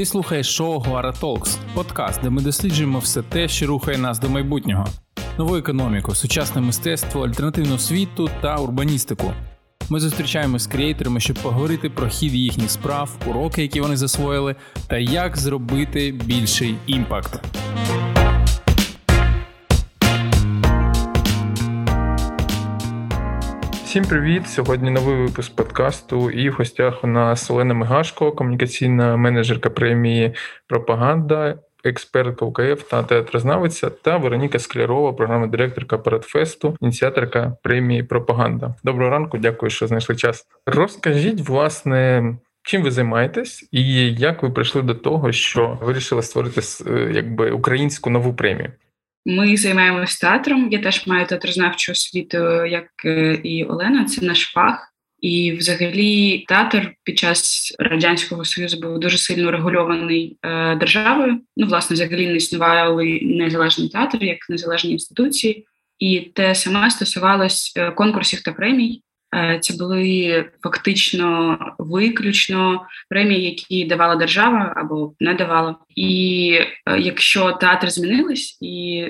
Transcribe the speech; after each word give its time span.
Ти 0.00 0.06
слухаєш 0.06 0.56
шоу 0.56 0.78
Gwara 0.78 1.12
Talks, 1.12 1.58
подкаст, 1.74 2.22
де 2.22 2.30
ми 2.30 2.42
досліджуємо 2.42 2.98
все 2.98 3.22
те, 3.22 3.48
що 3.48 3.66
рухає 3.66 3.98
нас 3.98 4.18
до 4.18 4.28
майбутнього, 4.28 4.86
нову 5.38 5.56
економіку, 5.56 6.14
сучасне 6.14 6.60
мистецтво, 6.60 7.24
альтернативну 7.24 7.78
світу 7.78 8.30
та 8.42 8.56
урбаністику. 8.56 9.32
Ми 9.88 10.00
зустрічаємося 10.00 10.64
з 10.64 10.68
креаторами, 10.68 11.20
щоб 11.20 11.36
поговорити 11.36 11.90
про 11.90 12.08
хід 12.08 12.34
їхніх 12.34 12.70
справ, 12.70 13.10
уроки, 13.26 13.62
які 13.62 13.80
вони 13.80 13.96
засвоїли, 13.96 14.56
та 14.86 14.98
як 14.98 15.36
зробити 15.36 16.12
більший 16.24 16.74
impact. 16.86 17.59
Всім 23.90 24.04
привіт! 24.04 24.48
Сьогодні 24.48 24.90
новий 24.90 25.16
випуск 25.16 25.56
подкасту. 25.56 26.30
І 26.30 26.50
в 26.50 26.52
гостях 26.52 27.04
у 27.04 27.06
нас 27.06 27.50
Олена 27.50 27.74
Мигашко, 27.74 28.32
комунікаційна 28.32 29.16
менеджерка 29.16 29.70
премії 29.70 30.34
Пропаганда, 30.66 31.58
експертка 31.84 32.44
УКФ 32.44 32.82
та 32.90 33.02
театрознавиця, 33.02 33.90
та 33.90 34.16
Вероніка 34.16 34.58
Склярова, 34.58 35.12
програма 35.12 35.46
директорка 35.46 35.98
Парадфесту, 35.98 36.76
ініціаторка 36.80 37.56
премії 37.62 38.02
Пропаганда. 38.02 38.74
Доброго 38.84 39.10
ранку, 39.10 39.38
дякую, 39.38 39.70
що 39.70 39.86
знайшли 39.86 40.16
час. 40.16 40.46
Розкажіть, 40.66 41.48
власне. 41.48 42.24
Чим 42.62 42.82
ви 42.82 42.90
займаєтесь, 42.90 43.68
і 43.72 44.14
як 44.14 44.42
ви 44.42 44.50
прийшли 44.50 44.82
до 44.82 44.94
того, 44.94 45.32
що 45.32 45.78
вирішили 45.82 46.22
створити 46.22 46.60
е, 46.86 47.10
якби 47.14 47.50
українську 47.50 48.10
нову 48.10 48.34
премію? 48.34 48.72
Ми 49.26 49.56
займаємося 49.56 50.20
театром. 50.20 50.68
Я 50.70 50.78
теж 50.78 51.06
маю 51.06 51.26
театрознавчу 51.26 51.92
освіту, 51.92 52.66
як 52.66 52.86
е, 53.04 53.40
і 53.44 53.64
Олена. 53.64 54.04
Це 54.04 54.26
наш 54.26 54.40
фах. 54.40 54.86
І, 55.20 55.52
взагалі, 55.52 56.44
театр 56.48 56.94
під 57.04 57.18
час 57.18 57.72
радянського 57.78 58.44
союзу 58.44 58.80
був 58.80 58.98
дуже 58.98 59.18
сильно 59.18 59.50
регульований 59.50 60.38
е, 60.42 60.76
державою. 60.76 61.40
Ну, 61.56 61.66
власне, 61.66 61.94
взагалі 61.94 62.26
не 62.26 62.36
існували 62.36 63.20
незалежний 63.22 63.88
театр 63.88 64.24
як 64.24 64.38
незалежні 64.48 64.92
інституції, 64.92 65.66
і 65.98 66.20
те 66.20 66.54
саме 66.54 66.90
стосувалось 66.90 67.72
е, 67.76 67.90
конкурсів 67.90 68.42
та 68.42 68.52
премій. 68.52 69.02
Е, 69.34 69.58
це 69.62 69.76
були 69.76 70.44
фактично 70.62 71.58
виключно 71.78 72.86
премії, 73.08 73.44
які 73.44 73.84
давала 73.84 74.16
держава 74.16 74.72
або 74.76 75.12
не 75.20 75.34
давала. 75.34 75.76
І 75.96 76.52
е, 76.86 76.98
якщо 76.98 77.52
театр 77.52 77.90
змінились, 77.90 78.58
і 78.60 79.04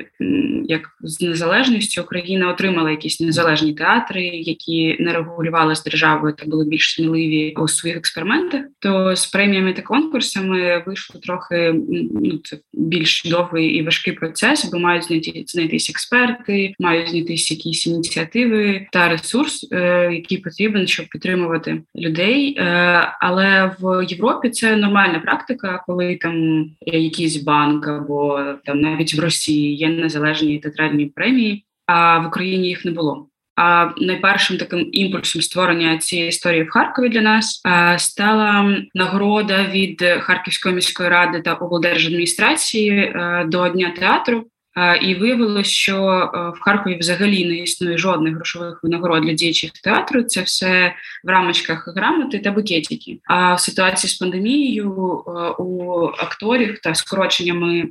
як 0.65 0.81
з 1.01 1.21
незалежністю 1.21 2.03
Україна 2.03 2.49
отримала 2.49 2.91
якісь 2.91 3.21
незалежні 3.21 3.75
театри, 3.75 4.23
які 4.27 4.97
не 5.01 5.13
регулювалися 5.13 5.83
державою 5.85 6.35
та 6.39 6.47
були 6.47 6.65
більш 6.65 6.95
сміливі 6.95 7.55
у 7.57 7.69
своїх 7.69 7.99
експериментах, 7.99 8.63
то 8.79 9.17
з 9.17 9.27
преміями 9.27 9.73
та 9.73 9.83
конкурсами 9.83 10.83
вийшло 10.87 11.21
трохи 11.21 11.75
ну 12.13 12.39
це 12.45 12.59
більш 12.73 13.25
довгий 13.25 13.69
і 13.69 13.83
важкий 13.83 14.13
процес, 14.13 14.71
бо 14.73 14.79
мають 14.79 15.05
знайти 15.05 15.45
знайтись 15.47 15.91
експерти, 15.91 16.75
мають 16.79 17.09
знайтись 17.09 17.51
якісь 17.51 17.87
ініціативи 17.87 18.87
та 18.93 19.09
ресурс. 19.09 19.69
Який 20.11 20.39
потрібен, 20.39 20.87
щоб 20.87 21.07
підтримувати 21.09 21.83
людей. 21.97 22.57
Е, 22.59 22.65
але 23.21 23.77
в 23.81 24.07
Європі 24.09 24.51
це 24.51 24.77
нормальна 24.77 25.19
практика, 25.19 25.85
коли 25.87 26.17
там 26.17 26.65
якийсь 26.81 27.43
банк 27.43 27.89
або 27.89 28.41
там 28.65 28.81
навіть 28.81 29.15
в 29.15 29.21
Росії 29.21 29.77
є 29.77 29.89
незалежні 29.89 30.59
театральні 30.59 31.07
премії, 31.07 31.65
а 31.87 32.19
в 32.19 32.27
Україні 32.27 32.69
їх 32.69 32.85
не 32.85 32.91
було. 32.91 33.27
А 33.57 33.91
найпершим 33.97 34.57
таким 34.57 34.89
імпульсом 34.93 35.43
створення 35.43 35.99
цієї 35.99 36.29
історії 36.29 36.63
в 36.63 36.71
Харкові 36.71 37.09
для 37.09 37.21
нас 37.21 37.63
е, 37.67 37.99
стала 37.99 38.77
нагорода 38.95 39.67
від 39.73 40.03
Харківської 40.21 40.75
міської 40.75 41.09
ради 41.09 41.41
та 41.41 41.55
облдержадміністрації 41.55 42.91
е, 42.91 43.45
до 43.49 43.69
Дня 43.69 43.93
театру. 43.99 44.47
І 45.03 45.15
виявилося, 45.15 45.71
що 45.71 45.97
е, 45.97 46.51
в 46.51 46.61
Харкові 46.61 46.97
взагалі 46.99 47.49
не 47.49 47.55
існує 47.55 47.99
жодних 47.99 48.35
грошових 48.35 48.81
винагород 48.83 49.23
для 49.23 49.33
діячих 49.33 49.71
театру. 49.71 50.23
Це 50.23 50.43
все 50.43 50.95
в 51.25 51.29
рамочках 51.29 51.89
грамоти 51.97 52.39
та 52.39 52.51
букетики. 52.53 53.21
А 53.25 53.55
в 53.55 53.61
ситуації 53.61 54.11
з 54.11 54.15
пандемією 54.15 54.89
е, 55.27 55.31
у 55.59 56.05
акторів 56.05 56.81
та 56.81 56.95
скороченнями 56.95 57.89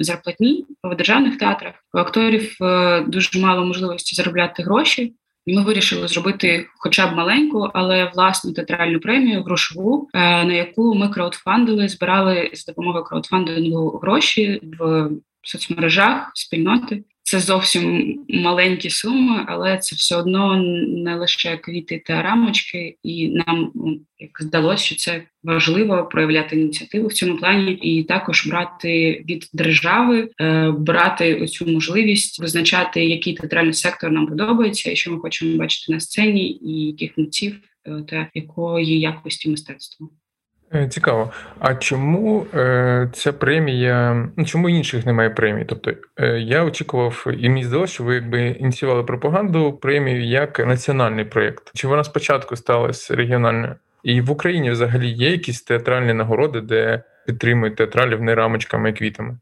зарплатні 0.00 0.64
в 0.84 0.96
державних 0.96 1.38
театрах 1.38 1.74
у 1.94 1.98
акторів 1.98 2.56
е, 2.62 3.00
дуже 3.00 3.40
мало 3.40 3.66
можливості 3.66 4.16
заробляти 4.16 4.62
гроші. 4.62 5.14
І 5.46 5.56
ми 5.56 5.62
вирішили 5.64 6.08
зробити, 6.08 6.66
хоча 6.76 7.06
б 7.06 7.16
маленьку, 7.16 7.70
але 7.74 8.10
власну 8.14 8.52
театральну 8.52 9.00
премію 9.00 9.42
грошову, 9.42 10.08
на 10.14 10.52
яку 10.52 10.94
ми 10.94 11.08
краудфандили, 11.08 11.88
збирали 11.88 12.50
з 12.52 12.66
допомогою 12.66 13.04
краудфандингу 13.04 13.98
гроші 14.02 14.60
в 14.78 15.10
соцмережах, 15.42 16.30
спільноти. 16.34 17.04
Це 17.24 17.40
зовсім 17.40 18.16
маленькі 18.28 18.90
суми, 18.90 19.44
але 19.48 19.78
це 19.78 19.96
все 19.96 20.16
одно 20.16 20.56
не 20.88 21.16
лише 21.16 21.56
квіти 21.56 22.02
та 22.06 22.22
рамочки, 22.22 22.96
і 23.02 23.28
нам 23.28 23.72
як 24.18 24.30
здалося, 24.40 24.84
що 24.84 24.96
це 24.96 25.22
важливо 25.42 26.08
проявляти 26.12 26.60
ініціативу 26.60 27.06
в 27.06 27.12
цьому 27.12 27.36
плані, 27.36 27.72
і 27.72 28.04
також 28.04 28.46
брати 28.46 29.24
від 29.28 29.50
держави, 29.52 30.30
е, 30.40 30.70
брати 30.70 31.34
оцю 31.34 31.66
можливість 31.66 32.40
визначати, 32.40 33.04
який 33.04 33.34
театральний 33.34 33.74
сектор 33.74 34.10
нам 34.10 34.26
подобається, 34.26 34.90
і 34.90 34.96
що 34.96 35.12
ми 35.12 35.18
хочемо 35.18 35.56
бачити 35.56 35.92
на 35.92 36.00
сцені, 36.00 36.50
і 36.62 36.86
яких 36.86 37.18
митців 37.18 37.60
е, 37.86 38.04
та 38.08 38.30
якої 38.34 39.00
якості 39.00 39.50
мистецтва. 39.50 40.08
Е, 40.74 40.88
цікаво. 40.88 41.32
А 41.58 41.74
чому 41.74 42.46
е, 42.54 43.08
ця 43.12 43.32
премія? 43.32 44.28
Ну 44.36 44.44
чому 44.44 44.68
інших 44.68 45.06
немає 45.06 45.30
премій? 45.30 45.64
Тобто 45.64 45.92
е, 46.16 46.38
я 46.40 46.64
очікував, 46.64 47.26
і 47.38 47.48
мені 47.48 47.64
здалося, 47.64 47.92
що 47.92 48.04
ви 48.04 48.14
якби 48.14 48.46
ініціювали 48.46 49.04
пропаганду 49.04 49.72
премію 49.72 50.24
як 50.24 50.58
національний 50.58 51.24
проєкт. 51.24 51.70
Чи 51.74 51.88
вона 51.88 52.04
спочатку 52.04 52.56
сталася 52.56 53.16
регіональною? 53.16 53.74
І 54.02 54.20
в 54.20 54.30
Україні 54.30 54.70
взагалі 54.70 55.08
є 55.08 55.30
якісь 55.30 55.62
театральні 55.62 56.12
нагороди, 56.12 56.60
де 56.60 57.02
підтримують 57.26 57.76
театралів 57.76 58.22
не 58.22 58.34
рамочками 58.34 58.90
і 58.90 58.92
квітами? 58.92 59.38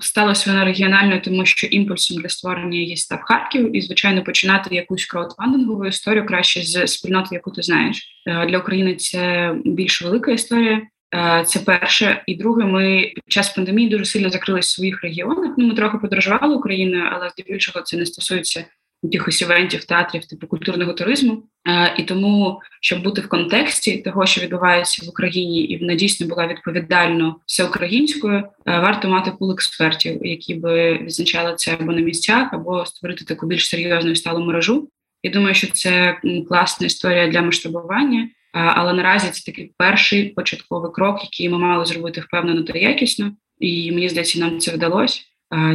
Сталося 0.00 0.50
вона 0.50 0.64
регіональною, 0.64 1.20
тому 1.20 1.46
що 1.46 1.66
імпульсом 1.66 2.22
для 2.22 2.28
створення 2.28 2.78
її 2.78 2.96
став 2.96 3.20
Харків, 3.22 3.76
і 3.76 3.80
звичайно 3.80 4.24
починати 4.24 4.74
якусь 4.74 5.06
краудфандингову 5.06 5.86
історію 5.86 6.26
краще 6.26 6.62
з 6.62 6.86
спільноти, 6.86 7.28
яку 7.32 7.50
ти 7.50 7.62
знаєш 7.62 8.08
е, 8.26 8.46
для 8.46 8.58
України. 8.58 8.94
Це 8.94 9.54
більш 9.64 10.02
велика 10.02 10.30
історія. 10.30 10.82
Е, 11.14 11.44
це 11.46 11.58
перше, 11.58 12.22
і 12.26 12.34
друге, 12.34 12.64
ми 12.64 13.12
під 13.14 13.32
час 13.32 13.48
пандемії 13.48 13.88
дуже 13.88 14.04
сильно 14.04 14.30
закрились 14.30 14.66
в 14.66 14.74
своїх 14.74 15.02
регіонах. 15.02 15.54
Ну, 15.58 15.66
ми 15.66 15.74
трохи 15.74 15.98
подорожували 15.98 16.54
Україною, 16.54 17.04
але 17.12 17.30
здебільшого 17.30 17.82
це 17.82 17.96
не 17.96 18.06
стосується 18.06 18.64
якихось 19.02 19.42
івентів, 19.42 19.84
театрів, 19.84 20.24
типу 20.24 20.46
культурного 20.46 20.92
туризму. 20.92 21.42
Е, 21.68 21.94
і 21.98 22.02
тому, 22.02 22.60
щоб 22.80 23.02
бути 23.02 23.20
в 23.20 23.28
контексті 23.28 23.98
того, 23.98 24.26
що 24.26 24.40
відбувається 24.40 25.06
в 25.06 25.08
Україні, 25.08 25.64
і 25.64 25.78
вона 25.78 25.94
дійсно 25.94 26.26
була 26.26 26.46
відповідально 26.46 27.36
всеукраїнською, 27.46 28.38
е, 28.38 28.44
варто 28.64 29.08
мати 29.08 29.30
пул 29.38 29.52
експертів, 29.52 30.26
які 30.26 30.54
би 30.54 30.98
відзначали 30.98 31.54
це 31.56 31.76
або 31.80 31.92
на 31.92 32.00
місцях, 32.00 32.52
або 32.52 32.86
створити 32.86 33.24
таку 33.24 33.46
більш 33.46 33.68
серйозну 33.68 34.10
і 34.10 34.16
сталу 34.16 34.44
мережу. 34.44 34.88
Я 35.22 35.30
думаю, 35.30 35.54
що 35.54 35.66
це 35.66 36.20
класна 36.48 36.86
історія 36.86 37.28
для 37.28 37.42
масштабування. 37.42 38.28
Е, 38.54 38.60
але 38.60 38.92
наразі 38.92 39.30
це 39.30 39.44
такий 39.44 39.72
перший 39.78 40.28
початковий 40.28 40.92
крок, 40.92 41.22
який 41.22 41.48
ми 41.48 41.58
мали 41.58 41.86
зробити 41.86 42.20
впевнено 42.20 42.62
та 42.62 42.78
якісно, 42.78 43.32
і 43.58 43.92
мені 43.92 44.08
здається, 44.08 44.40
нам 44.40 44.60
це 44.60 44.74
вдалося. 44.74 45.20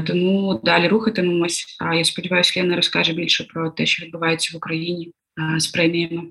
Тому 0.07 0.61
далі 0.63 0.87
рухатимемось. 0.87 1.77
А 1.79 1.95
я 1.95 2.03
сподіваюся, 2.03 2.61
Лена 2.61 2.75
розкаже 2.75 3.13
більше 3.13 3.43
про 3.43 3.69
те, 3.69 3.85
що 3.85 4.05
відбувається 4.05 4.49
в 4.53 4.57
Україні 4.57 5.11
з 5.57 5.67
преміями. 5.67 6.23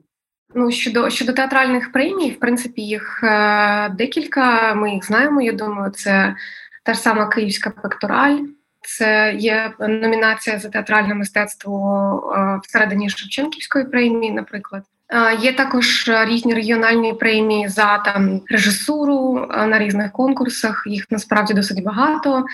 Ну 0.54 0.70
щодо 0.70 1.10
щодо 1.10 1.32
театральних 1.32 1.92
премій, 1.92 2.30
в 2.30 2.38
принципі, 2.38 2.82
їх 2.82 3.20
е, 3.24 3.88
декілька. 3.88 4.74
Ми 4.74 4.94
їх 4.94 5.06
знаємо. 5.06 5.42
Я 5.42 5.52
думаю, 5.52 5.90
це 5.90 6.36
та 6.84 6.94
ж 6.94 7.00
сама 7.00 7.26
Київська 7.26 7.70
пектораль. 7.70 8.38
Це 8.80 9.36
є 9.38 9.72
номінація 9.80 10.58
за 10.58 10.68
театральне 10.68 11.14
мистецтво 11.14 12.34
е, 12.36 12.60
всередині 12.62 13.10
Шевченківської 13.10 13.84
премії, 13.84 14.32
наприклад. 14.32 14.82
Е, 15.12 15.36
є 15.40 15.52
також 15.52 16.10
різні 16.26 16.54
регіональні 16.54 17.12
премії 17.12 17.68
за 17.68 17.98
там 17.98 18.40
режисуру 18.48 19.46
на 19.56 19.78
різних 19.78 20.12
конкурсах. 20.12 20.84
Їх 20.86 21.06
насправді 21.10 21.54
досить 21.54 21.84
багато. 21.84 22.44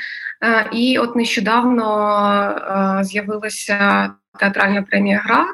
І 0.73 0.99
от 0.99 1.17
нещодавно 1.17 2.99
з'явилася 3.03 4.11
театральна 4.39 4.83
премія 4.83 5.23
Гра. 5.25 5.47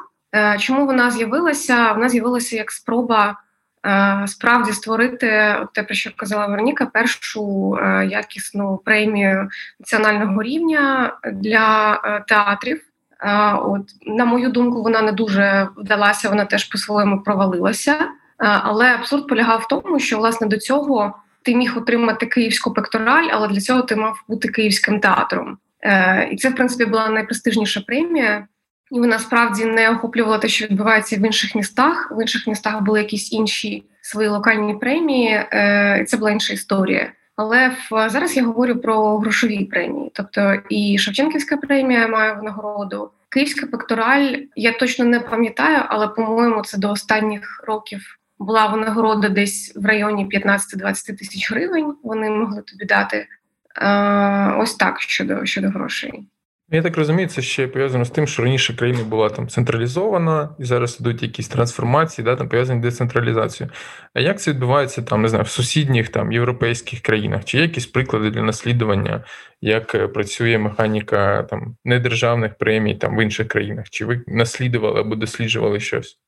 Чому 0.59 0.85
вона 0.85 1.11
з'явилася? 1.11 1.91
Вона 1.91 2.09
з'явилася 2.09 2.55
як 2.55 2.71
спроба 2.71 3.37
справді 4.27 4.71
створити 4.71 5.55
те, 5.73 5.83
про 5.83 5.95
що 5.95 6.11
казала 6.15 6.47
Вероніка, 6.47 6.85
першу 6.85 7.77
якісну 8.09 8.81
премію 8.85 9.49
національного 9.79 10.43
рівня 10.43 11.13
для 11.33 11.99
театрів. 12.27 12.81
От 13.63 13.81
на 14.07 14.25
мою 14.25 14.49
думку, 14.49 14.83
вона 14.83 15.01
не 15.01 15.11
дуже 15.11 15.67
вдалася. 15.77 16.29
Вона 16.29 16.45
теж 16.45 16.63
по-своєму 16.63 17.23
провалилася. 17.23 17.95
Але 18.37 18.85
абсурд 18.85 19.27
полягав 19.27 19.59
в 19.59 19.67
тому, 19.67 19.99
що 19.99 20.17
власне 20.17 20.47
до 20.47 20.57
цього 20.57 21.13
ти 21.41 21.55
міг 21.55 21.77
отримати 21.77 22.25
київську 22.25 22.73
пектораль, 22.73 23.27
але 23.31 23.47
для 23.47 23.59
цього 23.59 23.81
ти 23.81 23.95
мав 23.95 24.23
бути 24.27 24.47
київським 24.47 24.99
театром. 24.99 25.57
Е, 25.81 26.29
І 26.31 26.35
це, 26.35 26.49
в 26.49 26.55
принципі, 26.55 26.85
була 26.85 27.09
найпрестижніша 27.09 27.81
премія. 27.81 28.47
І 28.91 28.99
вона 28.99 29.19
справді 29.19 29.65
не 29.65 29.89
охоплювала 29.89 30.37
те, 30.37 30.47
що 30.47 30.65
відбувається 30.65 31.15
в 31.15 31.19
інших 31.19 31.55
містах. 31.55 32.11
В 32.11 32.21
інших 32.21 32.47
містах 32.47 32.81
були 32.81 32.99
якісь 32.99 33.33
інші 33.33 33.83
свої 34.01 34.29
локальні 34.29 34.73
премії. 34.75 35.29
Е, 35.29 36.05
Це 36.07 36.17
була 36.17 36.31
інша 36.31 36.53
історія. 36.53 37.11
Але 37.35 37.69
в 37.69 38.09
зараз 38.09 38.37
я 38.37 38.43
говорю 38.43 38.75
про 38.75 39.17
грошові 39.17 39.65
премії. 39.65 40.11
Тобто 40.13 40.53
і 40.69 40.97
Шевченківська 40.97 41.57
премія 41.57 42.07
має 42.07 42.33
в 42.33 42.43
нагороду. 42.43 43.11
Київська 43.29 43.67
пектораль, 43.67 44.35
я 44.55 44.71
точно 44.71 45.05
не 45.05 45.19
пам'ятаю, 45.19 45.83
але 45.87 46.07
по-моєму, 46.07 46.61
це 46.61 46.77
до 46.77 46.91
останніх 46.91 47.63
років 47.67 48.19
була 48.39 48.67
винагорода 48.67 49.29
десь 49.29 49.73
в 49.75 49.85
районі 49.85 50.25
15-20 50.25 51.17
тисяч 51.17 51.51
гривень. 51.51 51.95
Вони 52.03 52.29
могли 52.29 52.61
тобі 52.61 52.85
дати. 52.85 53.27
Е, 53.77 54.55
ось 54.57 54.75
так 54.75 55.01
щодо 55.01 55.45
щодо 55.45 55.69
грошей. 55.69 56.27
Я 56.69 56.81
так 56.81 56.97
розумію, 56.97 57.27
це 57.27 57.41
ще 57.41 57.67
пов'язано 57.67 58.05
з 58.05 58.09
тим, 58.09 58.27
що 58.27 58.43
раніше 58.43 58.75
країна 58.75 59.03
була 59.03 59.29
там 59.29 59.47
централізована, 59.47 60.55
і 60.59 60.63
зараз 60.63 60.97
йдуть 60.99 61.23
якісь 61.23 61.47
трансформації, 61.47 62.25
да, 62.25 62.35
там 62.35 62.49
пов'язані 62.49 62.79
з 62.79 62.83
децентралізацією. 62.83 63.73
А 64.13 64.19
як 64.19 64.41
це 64.41 64.51
відбувається 64.51 65.01
там, 65.01 65.21
не 65.21 65.27
знаю, 65.27 65.43
в 65.43 65.49
сусідніх 65.49 66.09
там 66.09 66.31
європейських 66.31 67.01
країнах? 67.01 67.45
Чи 67.45 67.57
є 67.57 67.63
якісь 67.63 67.85
приклади 67.85 68.29
для 68.31 68.41
наслідування, 68.41 69.23
як 69.61 69.95
е, 69.95 70.07
працює 70.07 70.57
механіка 70.57 71.43
там 71.43 71.77
недержавних 71.85 72.57
премій 72.57 72.95
там 72.95 73.17
в 73.17 73.23
інших 73.23 73.47
країнах? 73.47 73.89
Чи 73.89 74.05
ви 74.05 74.21
наслідували 74.27 74.99
або 74.99 75.15
досліджували 75.15 75.79
щось? 75.79 76.19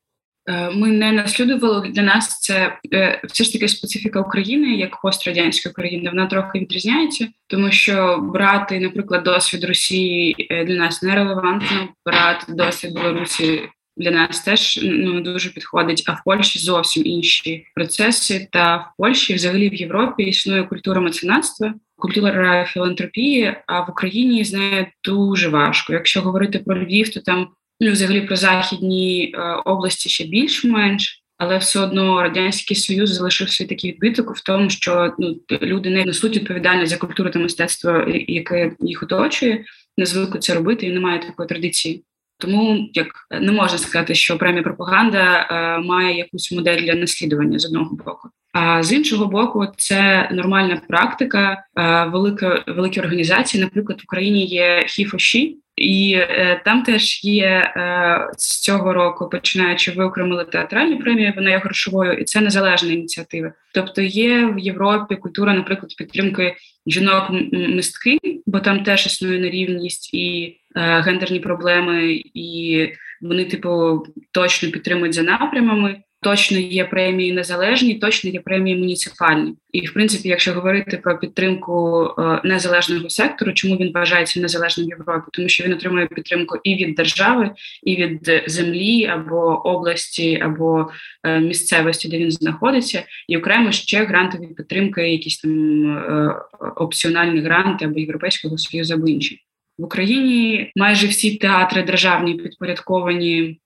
Е, 0.49 0.69
ми 0.69 0.87
не 0.87 1.11
наслідували 1.11 1.89
для 1.89 2.01
нас 2.01 2.39
це 2.39 2.77
е, 2.93 3.21
все 3.27 3.43
ж 3.43 3.53
таки 3.53 3.67
специфіка 3.67 4.19
України 4.19 4.75
як 4.75 5.01
пострадянської 5.01 5.73
країни. 5.73 6.09
Вона 6.09 6.25
трохи 6.25 6.59
відрізняється, 6.59 7.27
тому 7.47 7.71
що 7.71 8.17
брати, 8.33 8.79
наприклад, 8.79 9.23
досвід 9.23 9.63
Росії 9.63 10.47
е, 10.49 10.65
для 10.65 10.75
нас 10.75 11.03
нерелевантно, 11.03 11.87
брати 12.05 12.53
досвід 12.53 12.93
Білорусі 12.93 13.61
для 13.97 14.11
нас 14.11 14.39
теж 14.41 14.79
ну 14.83 15.13
не 15.13 15.21
дуже 15.21 15.49
підходить. 15.49 16.03
А 16.07 16.11
в 16.11 16.21
Польщі 16.25 16.59
зовсім 16.59 17.05
інші 17.05 17.65
процеси. 17.75 18.47
Та 18.51 18.75
в 18.75 18.85
Польщі, 18.97 19.33
взагалі, 19.33 19.69
в 19.69 19.73
Європі 19.73 20.23
існує 20.23 20.63
культура 20.63 21.01
меценатства. 21.01 21.73
Культура 21.95 22.65
філантропії, 22.65 23.55
а 23.67 23.81
в 23.81 23.89
Україні 23.89 24.43
з 24.43 24.53
нею 24.53 24.85
дуже 25.03 25.49
важко. 25.49 25.93
Якщо 25.93 26.21
говорити 26.21 26.59
про 26.59 26.83
Львів, 26.83 27.13
то 27.13 27.19
там 27.19 27.47
ну 27.79 27.91
взагалі 27.91 28.21
про 28.21 28.35
західні 28.35 29.33
е, 29.35 29.41
області 29.65 30.09
ще 30.09 30.23
більш-менш. 30.23 31.23
Але 31.37 31.57
все 31.57 31.79
одно 31.79 32.23
радянський 32.23 32.77
союз 32.77 33.09
залишив 33.13 33.49
свій 33.49 33.65
такий 33.65 33.91
відбиток 33.91 34.35
в 34.35 34.43
тому, 34.43 34.69
що 34.69 35.13
ну 35.19 35.39
люди 35.61 35.89
не 35.89 36.05
несуть 36.05 36.35
відповідальність 36.35 36.91
за 36.91 36.97
культуру 36.97 37.29
та 37.29 37.39
мистецтво, 37.39 38.05
яке 38.27 38.71
їх 38.79 39.03
оточує, 39.03 39.65
не 39.97 40.05
звикли 40.05 40.39
це 40.39 40.53
робити 40.53 40.85
і 40.87 40.91
немає 40.91 41.19
такої 41.19 41.49
традиції. 41.49 42.03
Тому 42.39 42.89
як 42.93 43.07
не 43.31 43.51
можна 43.51 43.77
сказати, 43.77 44.15
що 44.15 44.37
премія 44.37 44.63
пропаганда 44.63 45.47
е, 45.51 45.79
має 45.87 46.17
якусь 46.17 46.51
модель 46.51 46.81
для 46.81 46.93
наслідування 46.93 47.59
з 47.59 47.65
одного 47.65 47.95
боку. 47.95 48.29
А 48.59 48.83
з 48.83 48.93
іншого 48.93 49.25
боку, 49.25 49.67
це 49.77 50.29
нормальна 50.31 50.81
практика, 50.87 51.63
е, 51.77 52.05
велика 52.05 52.63
великі 52.67 53.01
організації. 53.01 53.63
Наприклад, 53.63 53.99
в 53.99 54.03
Україні 54.03 54.45
є 54.45 54.83
ХІФОШІ, 54.87 55.57
і 55.75 56.13
е, 56.17 56.61
там 56.65 56.83
теж 56.83 57.23
є 57.23 57.45
е, 57.45 58.29
з 58.37 58.61
цього 58.61 58.93
року, 58.93 59.29
починаючи 59.29 59.91
виокремили 59.91 60.45
театральні 60.45 60.95
премії, 60.95 61.33
вона 61.35 61.49
є 61.49 61.57
грошовою, 61.57 62.13
і 62.13 62.23
це 62.23 62.41
незалежна 62.41 62.91
ініціатива. 62.91 63.53
Тобто 63.73 64.01
є 64.01 64.45
в 64.45 64.59
Європі 64.59 65.15
культура, 65.15 65.53
наприклад, 65.53 65.95
підтримки 65.97 66.55
жінок 66.87 67.29
мистки, 67.51 68.17
бо 68.45 68.59
там 68.59 68.83
теж 68.83 69.05
існує 69.05 69.39
нерівність 69.39 70.13
і 70.13 70.57
гендерні 70.75 71.39
проблеми, 71.39 72.21
і 72.33 72.89
вони, 73.21 73.45
типу, 73.45 74.03
точно 74.31 74.71
підтримують 74.71 75.13
за 75.13 75.23
напрямами. 75.23 75.95
Точно 76.21 76.57
є 76.57 76.85
премії 76.85 77.33
незалежні, 77.33 77.95
точно 77.95 78.29
є 78.29 78.39
премії 78.39 78.75
муніципальні. 78.75 79.53
І 79.71 79.85
в 79.85 79.93
принципі, 79.93 80.29
якщо 80.29 80.53
говорити 80.53 80.97
про 80.97 81.19
підтримку 81.19 82.05
е, 82.19 82.41
незалежного 82.43 83.09
сектору, 83.09 83.53
чому 83.53 83.75
він 83.75 83.91
вважається 83.93 84.39
незалежним 84.39 84.87
в 84.87 84.89
Європі? 84.89 85.27
Тому 85.33 85.49
що 85.49 85.63
він 85.63 85.73
отримує 85.73 86.07
підтримку 86.07 86.57
і 86.63 86.75
від 86.75 86.95
держави, 86.95 87.51
і 87.83 87.95
від 87.95 88.43
землі 88.47 89.05
або 89.05 89.61
області, 89.67 90.39
або 90.43 90.89
е, 91.23 91.39
місцевості, 91.39 92.09
де 92.09 92.17
він 92.17 92.31
знаходиться, 92.31 93.03
і 93.27 93.37
окремо 93.37 93.71
ще 93.71 94.05
грантові 94.05 94.47
підтримки, 94.47 95.11
якісь 95.11 95.37
там 95.37 95.97
е, 95.97 96.35
опціональні 96.75 97.39
гранти 97.39 97.85
або 97.85 97.99
європейського 97.99 98.57
союзу 98.57 98.93
або 98.93 99.07
інші 99.07 99.41
в 99.77 99.83
Україні. 99.83 100.71
Майже 100.75 101.07
всі 101.07 101.35
театри 101.35 101.83
державні 101.83 102.33
підпорядковані 102.33 103.59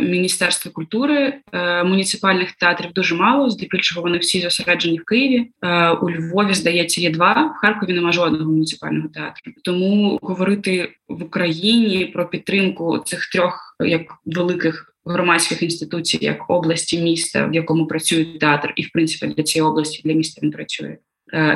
Міністерства 0.00 0.72
культури 0.72 1.34
е, 1.52 1.84
муніципальних 1.84 2.52
театрів 2.52 2.92
дуже 2.92 3.14
мало. 3.14 3.50
Здебільшого 3.50 4.02
вони 4.02 4.18
всі 4.18 4.40
зосереджені 4.40 4.98
в 4.98 5.04
Києві. 5.04 5.50
Е, 5.62 5.90
у 5.90 6.10
Львові 6.10 6.54
здається, 6.54 7.00
є 7.00 7.10
два 7.10 7.32
в 7.32 7.60
Харкові. 7.60 7.92
Нема 7.92 8.12
жодного 8.12 8.50
муніципального 8.50 9.08
театру. 9.08 9.52
Тому 9.64 10.18
говорити 10.22 10.92
в 11.08 11.22
Україні 11.22 12.04
про 12.04 12.28
підтримку 12.28 12.98
цих 12.98 13.30
трьох 13.30 13.76
як 13.80 14.02
великих 14.24 14.94
громадських 15.04 15.62
інституцій, 15.62 16.18
як 16.20 16.50
області 16.50 17.02
міста, 17.02 17.46
в 17.46 17.54
якому 17.54 17.86
працює 17.86 18.24
театр, 18.24 18.72
і 18.76 18.82
в 18.82 18.90
принципі 18.92 19.34
для 19.36 19.42
цієї 19.42 19.70
області 19.70 20.02
для 20.04 20.12
міста 20.12 20.40
він 20.42 20.50
працює. 20.50 20.96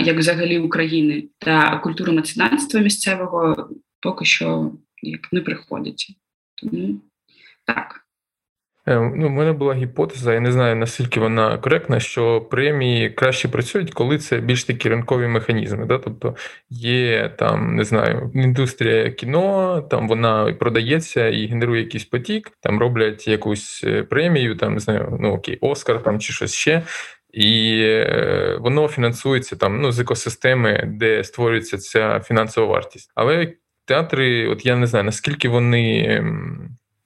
Як 0.00 0.18
взагалі 0.18 0.58
України 0.58 1.24
та 1.38 1.76
культуру 1.78 2.12
меценатства 2.12 2.80
місцевого 2.80 3.68
поки 4.00 4.24
що 4.24 4.72
як 5.02 5.32
не 5.32 5.40
приходиться. 5.40 6.14
Тому 6.62 7.00
так. 7.66 8.06
Е, 8.88 9.12
ну, 9.16 9.26
У 9.26 9.30
мене 9.30 9.52
була 9.52 9.74
гіпотеза, 9.74 10.34
я 10.34 10.40
не 10.40 10.52
знаю 10.52 10.76
наскільки 10.76 11.20
вона 11.20 11.58
коректна, 11.58 12.00
що 12.00 12.40
премії 12.40 13.10
краще 13.10 13.48
працюють, 13.48 13.94
коли 13.94 14.18
це 14.18 14.38
більш 14.40 14.64
такі 14.64 14.88
ринкові 14.88 15.28
механізми. 15.28 15.86
Да? 15.86 15.98
Тобто 15.98 16.36
є 16.70 17.28
там, 17.38 17.76
не 17.76 17.84
знаю, 17.84 18.30
індустрія 18.34 19.10
кіно, 19.10 19.82
там 19.90 20.08
вона 20.08 20.52
продається 20.52 21.28
і 21.28 21.46
генерує 21.46 21.82
якийсь 21.82 22.04
потік, 22.04 22.50
там 22.60 22.80
роблять 22.80 23.28
якусь 23.28 23.84
е, 23.86 24.02
премію, 24.02 24.56
там 24.56 24.74
не 24.74 24.80
знаю, 24.80 25.18
ну 25.20 25.32
окей, 25.32 25.58
Оскар 25.60 26.02
там 26.02 26.20
чи 26.20 26.32
щось 26.32 26.54
ще. 26.54 26.82
І 27.32 27.80
е, 27.82 28.58
воно 28.60 28.88
фінансується 28.88 29.56
там 29.56 29.80
ну, 29.80 29.92
з 29.92 30.00
екосистеми, 30.00 30.84
де 30.86 31.24
створюється 31.24 31.78
ця 31.78 32.20
фінансова 32.20 32.66
вартість. 32.66 33.12
Але 33.14 33.52
театри, 33.84 34.48
от 34.48 34.66
я 34.66 34.76
не 34.76 34.86
знаю, 34.86 35.04
наскільки 35.04 35.48
вони. 35.48 36.22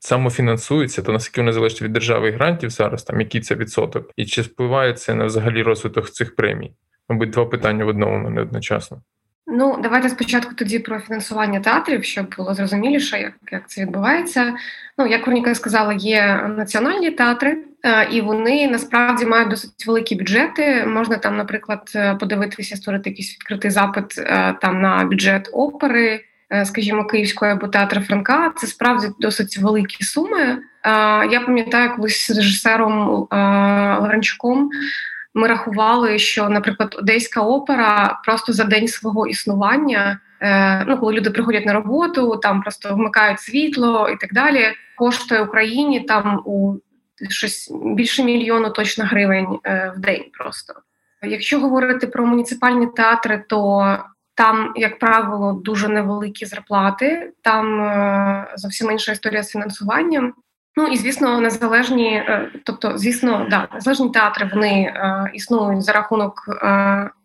Самофінансуються, 0.02 1.02
то 1.02 1.12
наскільки 1.12 1.40
вони 1.40 1.52
залежать 1.52 1.82
від 1.82 1.92
держави 1.92 2.28
і 2.28 2.32
грантів 2.32 2.70
зараз, 2.70 3.02
там 3.02 3.20
який 3.20 3.40
це 3.40 3.54
відсоток, 3.54 4.10
і 4.16 4.26
чи 4.26 4.42
впливає 4.42 4.92
це 4.92 5.14
на 5.14 5.24
взагалі 5.24 5.62
розвиток 5.62 6.10
цих 6.10 6.36
премій? 6.36 6.72
Мабуть, 7.08 7.30
два 7.30 7.46
питання 7.46 7.84
в 7.84 7.88
одному 7.88 8.18
мене 8.18 8.40
одночасно. 8.40 9.02
Ну, 9.46 9.78
давайте 9.82 10.08
спочатку 10.08 10.54
тоді 10.54 10.78
про 10.78 11.00
фінансування 11.00 11.60
театрів, 11.60 12.04
щоб 12.04 12.34
було 12.36 12.54
зрозуміліше, 12.54 13.20
як 13.20 13.32
як 13.52 13.68
це 13.68 13.82
відбувається. 13.82 14.54
Ну, 14.98 15.06
як 15.06 15.26
Вероніка 15.26 15.54
сказала, 15.54 15.92
є 15.92 16.48
національні 16.56 17.10
театри, 17.10 17.58
е, 17.84 18.08
і 18.10 18.20
вони 18.20 18.68
насправді 18.68 19.26
мають 19.26 19.48
досить 19.48 19.86
великі 19.86 20.16
бюджети. 20.16 20.84
Можна 20.86 21.16
там, 21.16 21.36
наприклад, 21.36 21.92
е, 21.94 22.14
подивитися, 22.14 22.76
створити 22.76 23.10
якийсь 23.10 23.32
відкритий 23.32 23.70
запит 23.70 24.18
е, 24.18 24.54
там 24.60 24.80
на 24.80 25.04
бюджет 25.04 25.50
опери 25.52 26.24
скажімо, 26.64 27.04
Київської 27.04 27.52
або 27.52 27.68
театру 27.68 28.00
Франка, 28.00 28.52
це 28.56 28.66
справді 28.66 29.06
досить 29.20 29.58
великі 29.58 30.04
суми. 30.04 30.40
Е, 30.40 30.58
я 31.26 31.42
пам'ятаю, 31.46 31.96
колись 31.96 32.26
з 32.26 32.36
режисером 32.36 33.26
е, 33.32 33.36
Лавренчуком 34.00 34.70
ми 35.34 35.48
рахували, 35.48 36.18
що, 36.18 36.48
наприклад, 36.48 36.96
Одеська 36.98 37.40
опера 37.40 38.20
просто 38.24 38.52
за 38.52 38.64
день 38.64 38.88
свого 38.88 39.26
існування, 39.26 40.20
ну 40.86 40.98
коли 40.98 41.12
люди 41.12 41.30
приходять 41.30 41.66
на 41.66 41.72
роботу, 41.72 42.36
там 42.36 42.62
просто 42.62 42.94
вмикають 42.94 43.40
світло 43.40 44.08
і 44.08 44.16
так 44.16 44.32
далі, 44.32 44.66
коштує 44.96 45.42
Україні 45.42 46.00
там 46.00 46.42
у 46.44 46.74
щось 47.28 47.72
більше 47.84 48.24
мільйону 48.24 48.70
точно 48.70 49.04
гривень 49.04 49.58
в 49.64 49.98
день. 49.98 50.24
Просто 50.38 50.74
якщо 51.22 51.60
говорити 51.60 52.06
про 52.06 52.26
муніципальні 52.26 52.86
театри, 52.86 53.44
то 53.48 53.98
там, 54.40 54.72
як 54.76 54.98
правило, 54.98 55.52
дуже 55.52 55.88
невеликі 55.88 56.46
зарплати, 56.46 57.32
там 57.42 57.80
е, 57.80 58.52
зовсім 58.56 58.90
інша 58.90 59.12
історія 59.12 59.42
з 59.42 59.50
фінансуванням. 59.50 60.34
Ну 60.76 60.86
і 60.86 60.96
звісно, 60.96 61.40
незалежні, 61.40 62.08
е, 62.14 62.50
тобто, 62.64 62.98
звісно, 62.98 63.46
да, 63.50 63.68
незалежні 63.74 64.10
театри 64.10 64.50
вони 64.54 64.72
е, 64.82 65.30
існують 65.34 65.82
за 65.82 65.92
рахунок 65.92 66.44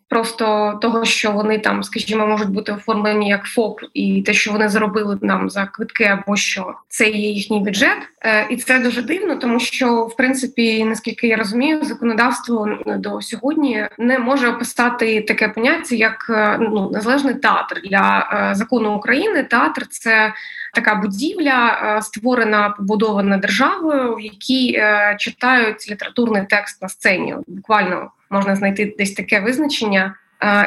просто 0.08 0.78
того, 0.82 1.04
що 1.04 1.32
вони 1.32 1.58
там, 1.58 1.82
скажімо, 1.82 2.26
можуть 2.26 2.50
бути 2.50 2.72
оформлені 2.72 3.28
як 3.28 3.44
ФОП, 3.44 3.80
і 3.94 4.22
те, 4.22 4.32
що 4.32 4.52
вони 4.52 4.68
заробили 4.68 5.18
нам 5.20 5.50
за 5.50 5.66
квитки, 5.66 6.04
або 6.04 6.36
що 6.36 6.74
це 6.88 7.08
є 7.08 7.30
їхній 7.30 7.60
бюджет, 7.60 7.98
е, 8.20 8.46
і 8.50 8.56
це 8.56 8.78
дуже 8.78 9.02
дивно, 9.02 9.36
тому 9.36 9.60
що 9.60 10.04
в 10.04 10.16
принципі, 10.16 10.84
наскільки 10.84 11.28
я 11.28 11.36
розумію, 11.36 11.84
законодавство 11.84 12.68
до 12.86 13.20
сьогодні 13.20 13.88
не 13.98 14.18
може 14.18 14.48
описати 14.48 15.20
таке 15.20 15.48
поняття, 15.48 15.94
як 15.94 16.26
е, 16.30 16.58
ну 16.60 16.90
незалежний 16.90 17.34
театр 17.34 17.80
для 17.84 18.30
е, 18.32 18.54
закону 18.54 18.94
України. 18.94 19.42
Театр 19.42 19.86
це 19.86 20.32
така 20.74 20.94
будівля, 20.94 21.98
створена 22.02 22.70
побудована 22.70 23.36
державою, 23.36 24.14
в 24.14 24.20
якій 24.20 24.82
читають 25.18 25.90
літературний 25.90 26.42
текст 26.48 26.82
на 26.82 26.88
сцені. 26.88 27.34
Буквально 27.46 28.10
можна 28.30 28.56
знайти 28.56 28.94
десь 28.98 29.12
таке 29.12 29.40
визначення, 29.40 30.14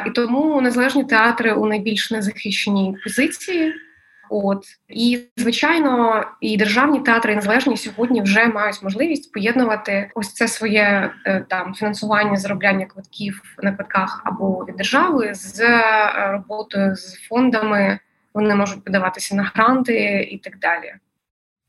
і 0.06 0.10
тому 0.10 0.60
незалежні 0.60 1.04
театри 1.04 1.52
у 1.52 1.66
найбільш 1.66 2.10
незахищеній 2.10 2.96
позиції. 3.04 3.74
От 4.32 4.64
і 4.88 5.18
звичайно, 5.36 6.24
і 6.40 6.56
державні 6.56 7.00
театри 7.00 7.32
і 7.32 7.36
незалежні 7.36 7.76
сьогодні 7.76 8.22
вже 8.22 8.46
мають 8.46 8.82
можливість 8.82 9.32
поєднувати 9.32 10.10
ось 10.14 10.32
це 10.34 10.48
своє 10.48 11.10
е, 11.26 11.44
там 11.48 11.74
фінансування 11.74 12.36
заробляння 12.36 12.86
квитків 12.86 13.42
на 13.62 13.72
квитках 13.72 14.22
або 14.24 14.64
від 14.68 14.76
держави 14.76 15.34
з 15.34 15.60
е, 15.60 15.82
роботою 16.32 16.96
з 16.96 17.14
фондами. 17.28 17.98
Вони 18.34 18.54
можуть 18.54 18.84
подаватися 18.84 19.36
на 19.36 19.52
гранти 19.54 20.28
і 20.30 20.38
так 20.38 20.58
далі. 20.58 20.92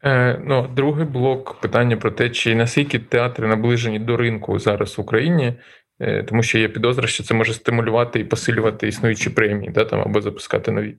Е, 0.03 0.41
ну, 0.45 0.67
Другий 0.75 1.05
блок 1.05 1.61
питання 1.61 1.97
про 1.97 2.11
те, 2.11 2.29
чи 2.29 2.55
наскільки 2.55 2.99
театри 2.99 3.47
наближені 3.47 3.99
до 3.99 4.17
ринку 4.17 4.59
зараз 4.59 4.97
в 4.97 5.01
Україні, 5.01 5.53
тому 6.29 6.43
що 6.43 6.59
є 6.59 6.69
підозра, 6.69 7.07
що 7.07 7.23
це 7.23 7.33
може 7.33 7.53
стимулювати 7.53 8.19
і 8.19 8.23
посилювати 8.23 8.87
існуючі 8.87 9.29
премії, 9.29 9.71
да, 9.71 9.85
там, 9.85 10.01
або 10.01 10.21
запускати 10.21 10.71
нові. 10.71 10.95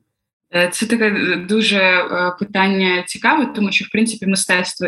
Е, 0.54 0.68
це 0.73 0.87
таке 0.87 1.11
дуже 1.49 1.78
е, 1.78 2.32
питання 2.38 3.02
цікаве, 3.02 3.47
тому 3.47 3.73
що 3.73 3.85
в 3.85 3.90
принципі 3.90 4.26
мистецтво 4.26 4.87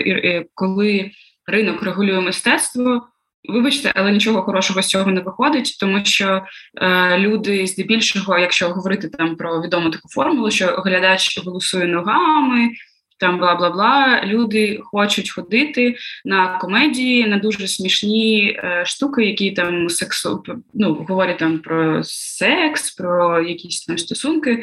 коли 0.54 1.10
ринок 1.46 1.82
регулює 1.82 2.20
мистецтво. 2.20 3.06
Вибачте, 3.48 3.92
але 3.94 4.12
нічого 4.12 4.42
хорошого 4.42 4.82
з 4.82 4.86
цього 4.86 5.10
не 5.10 5.20
виходить, 5.20 5.76
тому 5.80 6.04
що 6.04 6.42
е, 6.82 7.18
люди 7.18 7.66
здебільшого, 7.66 8.38
якщо 8.38 8.68
говорити 8.68 9.08
там 9.08 9.36
про 9.36 9.62
відому 9.62 9.90
таку 9.90 10.08
формулу, 10.08 10.50
що 10.50 10.66
глядач 10.66 11.44
голосує 11.44 11.86
ногами, 11.86 12.70
там 13.18 13.38
бла 13.38 13.54
бла 13.54 13.70
бла. 13.70 14.22
Люди 14.24 14.80
хочуть 14.82 15.30
ходити 15.30 15.96
на 16.24 16.58
комедії, 16.58 17.26
на 17.26 17.38
дуже 17.38 17.68
смішні 17.68 18.58
е, 18.58 18.82
штуки, 18.86 19.24
які 19.24 19.50
там 19.50 19.88
сексу 19.88 20.42
ну, 20.74 20.94
говорять 20.94 21.38
там 21.38 21.58
про 21.58 22.00
секс, 22.04 22.90
про 22.90 23.40
якісь 23.40 23.84
там 23.84 23.98
стосунки. 23.98 24.62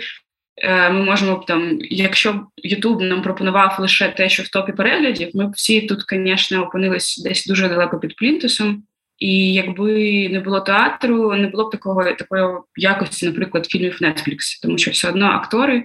Е, 0.57 0.89
ми 0.89 1.03
можемо 1.03 1.43
там, 1.47 1.77
якщо 1.81 2.47
Ютуб 2.57 3.01
нам 3.01 3.21
пропонував 3.21 3.77
лише 3.79 4.09
те, 4.09 4.29
що 4.29 4.43
в 4.43 4.49
топі 4.49 4.71
переглядів, 4.71 5.29
ми 5.33 5.47
б 5.47 5.51
всі 5.51 5.81
тут, 5.81 5.99
звісно, 6.09 6.63
опинились 6.63 7.21
десь 7.23 7.45
дуже 7.45 7.69
далеко 7.69 7.99
під 7.99 8.15
плінтусом. 8.15 8.83
І 9.19 9.53
якби 9.53 10.29
не 10.29 10.39
було 10.39 10.59
театру, 10.59 11.33
не 11.33 11.47
було 11.47 11.67
б 11.67 11.71
такого 11.71 12.03
такої 12.03 12.45
якості, 12.75 13.25
наприклад, 13.25 13.65
фільмів 13.65 13.97
Netflix, 14.01 14.37
тому 14.61 14.77
що 14.77 14.91
все 14.91 15.09
одно 15.09 15.25
актори 15.25 15.83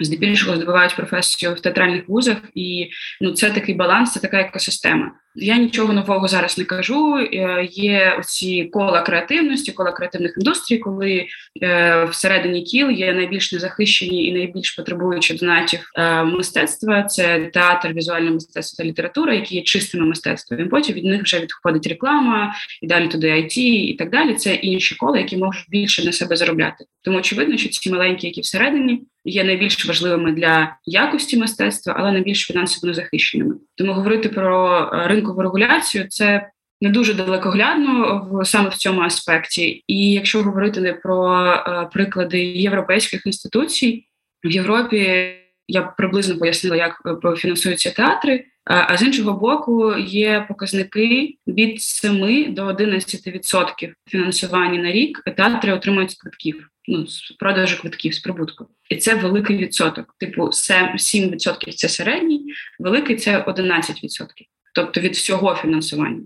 здебільшого 0.00 0.56
здобувають 0.56 0.96
професію 0.96 1.54
в 1.54 1.60
театральних 1.60 2.08
вузах, 2.08 2.36
і 2.54 2.90
ну 3.20 3.32
це 3.32 3.50
такий 3.50 3.74
баланс, 3.74 4.12
це 4.12 4.20
така 4.20 4.40
екосистема. 4.40 5.12
Я 5.36 5.56
нічого 5.56 5.92
нового 5.92 6.28
зараз 6.28 6.58
не 6.58 6.64
кажу. 6.64 7.16
Е, 7.16 7.68
є 7.70 8.16
оці 8.20 8.64
кола 8.64 9.02
креативності, 9.02 9.72
кола 9.72 9.92
креативних 9.92 10.34
індустрій, 10.38 10.78
коли 10.78 11.26
е, 11.62 12.04
всередині 12.04 12.62
кіл 12.62 12.90
є 12.90 13.12
найбільш 13.12 13.52
незахищені 13.52 14.26
і 14.26 14.32
найбільш 14.32 14.70
потребуючі 14.70 15.34
донатів 15.34 15.90
е, 15.98 16.24
мистецтва. 16.24 17.02
Це 17.02 17.50
театр, 17.52 17.92
візуальне 17.92 18.30
мистецтво 18.30 18.84
та 18.84 18.88
література, 18.88 19.34
які 19.34 19.56
є 19.56 19.62
чистими 19.62 20.06
мистецтвами. 20.06 20.66
Потім 20.66 20.94
від 20.94 21.04
них 21.04 21.22
вже 21.22 21.40
відходить 21.40 21.86
реклама, 21.86 22.54
і 22.82 22.86
далі 22.86 23.08
туди 23.08 23.32
IT 23.32 23.58
і 23.58 23.94
так 23.94 24.10
далі. 24.10 24.34
Це 24.34 24.54
інші 24.54 24.94
кола, 24.94 25.18
які 25.18 25.36
можуть 25.36 25.66
більше 25.68 26.04
на 26.04 26.12
себе 26.12 26.36
заробляти. 26.36 26.84
Тому 27.02 27.18
очевидно, 27.18 27.56
що 27.56 27.68
ці 27.68 27.92
маленькі, 27.92 28.26
які 28.26 28.40
всередині, 28.40 29.02
є 29.24 29.44
найбільш 29.44 29.86
важливими 29.86 30.32
для 30.32 30.76
якості 30.86 31.36
мистецтва, 31.36 31.94
але 31.98 32.12
найбільш 32.12 32.46
фінансово 32.46 32.88
незахищеними. 32.88 33.54
Тому 33.74 33.92
говорити 33.92 34.28
про 34.28 34.88
ринок 34.92 35.23
ринкову 35.24 35.42
регуляцію, 35.42 36.08
це 36.08 36.50
не 36.80 36.90
дуже 36.90 37.14
далекоглядно 37.14 38.28
в 38.30 38.46
саме 38.46 38.68
в 38.68 38.74
цьому 38.74 39.00
аспекті. 39.00 39.84
І 39.86 40.12
якщо 40.12 40.42
говорити 40.42 40.80
не 40.80 40.92
про 40.92 41.46
е, 41.46 41.88
приклади 41.92 42.44
європейських 42.44 43.26
інституцій 43.26 44.06
в 44.44 44.50
Європі, 44.50 45.30
я 45.68 45.82
приблизно 45.82 46.38
пояснила, 46.38 46.76
як 46.76 47.02
е, 47.24 47.36
фінансуються 47.36 47.90
театри. 47.90 48.44
А 48.66 48.96
з 48.96 49.02
іншого 49.02 49.40
боку, 49.40 49.94
є 49.98 50.44
показники 50.48 51.34
від 51.46 51.82
7 51.82 52.54
до 52.54 52.66
11% 52.66 53.92
фінансування 54.08 54.82
на 54.82 54.92
рік 54.92 55.22
театри 55.36 55.72
отримують 55.72 56.10
з 56.10 56.14
квитків, 56.14 56.68
ну 56.88 57.06
з 57.06 57.30
продажу 57.38 57.80
квитків 57.80 58.14
з 58.14 58.18
прибутку, 58.18 58.66
і 58.90 58.96
це 58.96 59.14
великий 59.14 59.56
відсоток. 59.56 60.14
Типу, 60.18 60.42
7%– 60.42 61.72
це 61.76 61.88
середній, 61.88 62.44
великий 62.78 63.16
це 63.16 63.38
11% 63.38 64.26
тобто 64.74 65.00
від 65.00 65.12
всього 65.12 65.54
фінансування. 65.54 66.22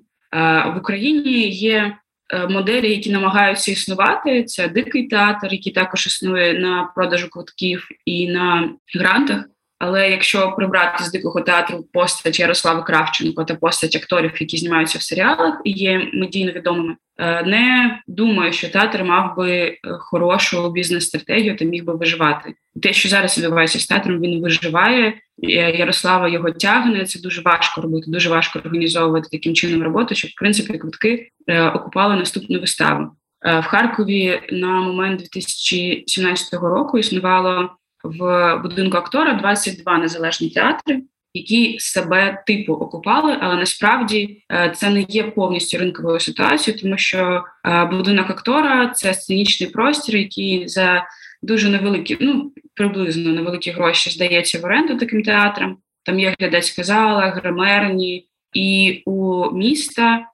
В 0.75 0.75
Україні 0.79 1.49
є 1.49 1.97
е, 2.35 2.47
моделі, 2.47 2.91
які 2.91 3.13
намагаються 3.13 3.73
існувати. 3.73 4.45
Це 4.45 4.69
дикий 4.69 5.09
театр, 5.09 5.49
який 5.51 5.73
також 5.73 6.07
існує 6.07 6.59
на 6.59 6.93
продажу 6.95 7.31
квитків 7.31 7.89
і 8.05 8.29
на 8.29 8.71
грантах. 8.95 9.45
Але 9.79 10.11
якщо 10.11 10.53
прибрати 10.53 11.05
з 11.05 11.13
дикого 11.13 11.41
театру 11.41 11.87
постать 11.93 12.41
Ярослава 12.41 12.83
Кравченко 12.83 13.45
та 13.45 13.55
постать 13.55 13.97
акторів, 13.97 14.33
які 14.41 14.57
знімаються 14.57 14.99
в 14.99 15.03
серіалах 15.03 15.61
і 15.65 15.71
є 15.71 16.11
медійно 16.13 16.53
відомими, 16.53 16.93
е, 16.93 16.97
не 17.47 17.99
думаю, 18.07 18.53
що 18.53 18.69
театр 18.69 19.05
мав 19.05 19.37
би 19.37 19.51
е, 19.51 19.79
хорошу 19.83 20.71
бізнес-стратегію 20.71 21.57
та 21.57 21.65
міг 21.65 21.85
би 21.85 21.95
виживати. 21.97 22.55
Те, 22.83 22.93
що 22.93 23.09
зараз 23.09 23.39
відбувається 23.39 23.79
з 23.79 23.87
театром, 23.87 24.21
він 24.21 24.43
виживає. 24.43 25.15
Ярослава 25.39 26.29
його 26.29 26.51
тягне. 26.51 27.05
Це 27.05 27.21
дуже 27.21 27.43
важко 27.43 27.81
робити, 27.81 28.11
дуже 28.11 28.29
важко 28.29 28.59
організовувати 28.59 29.29
таким 29.33 29.55
чином 29.55 29.83
роботу, 29.83 30.15
щоб 30.15 30.31
в 30.31 30.35
принципі 30.35 30.79
квитки 30.79 31.29
е, 31.47 31.63
окупали 31.69 32.17
наступну 32.17 32.61
виставу. 32.61 33.11
В 33.43 33.63
Харкові 33.63 34.41
на 34.53 34.81
момент 34.81 35.21
2017 35.21 36.55
року 36.55 36.99
існувало 36.99 37.71
в 38.05 38.57
будинку 38.63 38.97
актора 38.97 39.33
22 39.33 39.99
незалежні 39.99 40.51
театри, 40.51 41.03
які 41.39 41.79
себе 41.79 42.43
типу 42.47 42.73
окупали, 42.73 43.37
але 43.41 43.57
насправді 43.57 44.43
е, 44.53 44.73
це 44.77 44.91
не 44.91 45.07
є 45.09 45.23
повністю 45.25 45.79
ринковою 45.79 46.21
ситуацією, 46.21 46.83
тому 46.83 46.99
що 46.99 47.45
е, 47.67 47.85
будинок 47.85 48.31
актора 48.31 48.89
це 48.89 49.15
сценічний 49.15 49.71
простір, 49.71 50.17
який 50.17 50.69
за 50.69 51.05
дуже 51.43 51.69
невеликі, 51.69 52.17
ну 52.21 52.53
приблизно 52.75 53.33
невеликі 53.33 53.71
гроші 53.71 54.11
здається 54.11 54.59
в 54.59 54.65
оренду 54.65 54.97
таким 54.97 55.23
театрам. 55.23 55.77
Там 56.05 56.21
є 56.21 56.35
глядацька 56.39 56.85
зала, 56.85 57.27
гримерні, 57.27 58.29
і 58.53 59.03
у 59.07 59.51
міста 59.51 60.27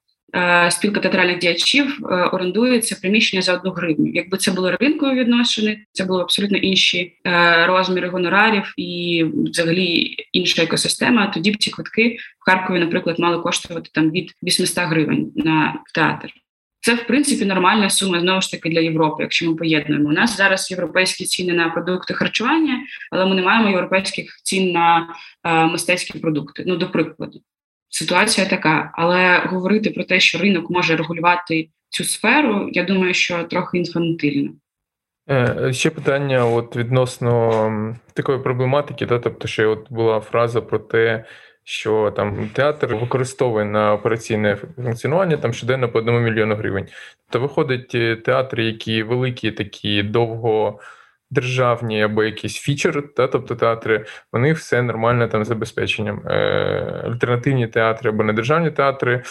спілка 0.70 1.00
театральних 1.00 1.38
діячів 1.38 1.98
е, 2.02 2.14
орендує 2.14 2.80
це 2.80 2.94
приміщення 2.94 3.42
за 3.42 3.54
одну 3.54 3.70
гривню. 3.70 4.10
Якби 4.14 4.38
це 4.38 4.50
були 4.50 4.76
ринкові 4.80 5.20
відносини, 5.20 5.84
це 5.92 6.04
були 6.04 6.22
абсолютно 6.22 6.58
інші 6.58 7.18
е, 7.26 7.66
розміри 7.66 8.08
гонорарів 8.08 8.74
і 8.76 9.24
взагалі 9.34 10.16
інша 10.32 10.62
екосистема. 10.62 11.26
Тоді 11.26 11.50
б 11.50 11.56
ці 11.56 11.70
квитки 11.70 12.16
в 12.38 12.50
Харкові, 12.50 12.78
наприклад, 12.78 13.18
мали 13.18 13.42
коштувати 13.42 13.90
там 13.94 14.10
від 14.10 14.32
800 14.42 14.84
гривень 14.84 15.32
на 15.36 15.82
театр. 15.94 16.28
Це 16.80 16.94
в 16.94 17.06
принципі 17.06 17.44
нормальна 17.44 17.90
сума 17.90 18.20
знову 18.20 18.40
ж 18.40 18.50
таки 18.50 18.68
для 18.68 18.80
Європи, 18.80 19.22
якщо 19.22 19.50
ми 19.50 19.56
поєднуємо. 19.56 20.08
У 20.08 20.12
нас 20.12 20.36
зараз 20.36 20.70
європейські 20.70 21.24
ціни 21.24 21.52
на 21.52 21.68
продукти 21.68 22.14
харчування, 22.14 22.80
але 23.10 23.26
ми 23.26 23.34
не 23.34 23.42
маємо 23.42 23.68
європейських 23.68 24.40
цін 24.42 24.72
на 24.72 25.08
е, 25.44 25.66
мистецькі 25.66 26.18
продукти. 26.18 26.64
Ну 26.66 26.76
до 26.76 26.90
прикладу 26.90 27.40
ситуація 27.94 28.46
така. 28.46 28.90
Але 28.94 29.38
говорити 29.38 29.90
про 29.90 30.04
те, 30.04 30.20
що 30.20 30.38
ринок 30.38 30.70
може 30.70 30.96
регулювати 30.96 31.68
цю 31.88 32.04
сферу, 32.04 32.68
я 32.72 32.84
думаю, 32.84 33.14
що 33.14 33.44
трохи 33.44 33.78
інфантильно. 33.78 34.50
Е, 35.30 35.72
ще 35.72 35.90
питання 35.90 36.46
от 36.46 36.76
відносно 36.76 37.96
такої 38.14 38.38
проблематики, 38.38 39.06
да, 39.06 39.18
тобто, 39.18 39.48
що 39.48 39.70
от 39.70 39.92
була 39.92 40.20
фраза 40.20 40.60
про 40.60 40.78
те, 40.78 41.24
що 41.64 42.12
там 42.16 42.50
театр 42.52 42.94
використовує 42.94 43.64
на 43.64 43.92
операційне 43.92 44.56
функціонування 44.76 45.36
там 45.36 45.52
щоденно 45.52 45.88
по 45.88 45.98
одному 45.98 46.18
мільйону 46.18 46.54
гривень. 46.54 46.86
То 47.30 47.40
виходить 47.40 47.94
е, 47.94 48.16
театри, 48.16 48.64
які 48.64 49.02
великі, 49.02 49.50
такі 49.50 50.02
довго 50.02 50.78
державні 51.34 52.02
або 52.02 52.24
якісь 52.24 52.56
фічери, 52.56 53.02
та, 53.02 53.28
тобто 53.28 53.54
театри, 53.54 54.06
вони 54.32 54.52
все 54.52 54.82
нормально 54.82 55.28
там 55.28 55.44
забезпеченням. 55.44 56.22
Е, 56.26 57.02
Альтернативні 57.04 57.66
театри 57.66 58.10
або 58.10 58.24
недержавні 58.24 58.70
театри, 58.70 59.22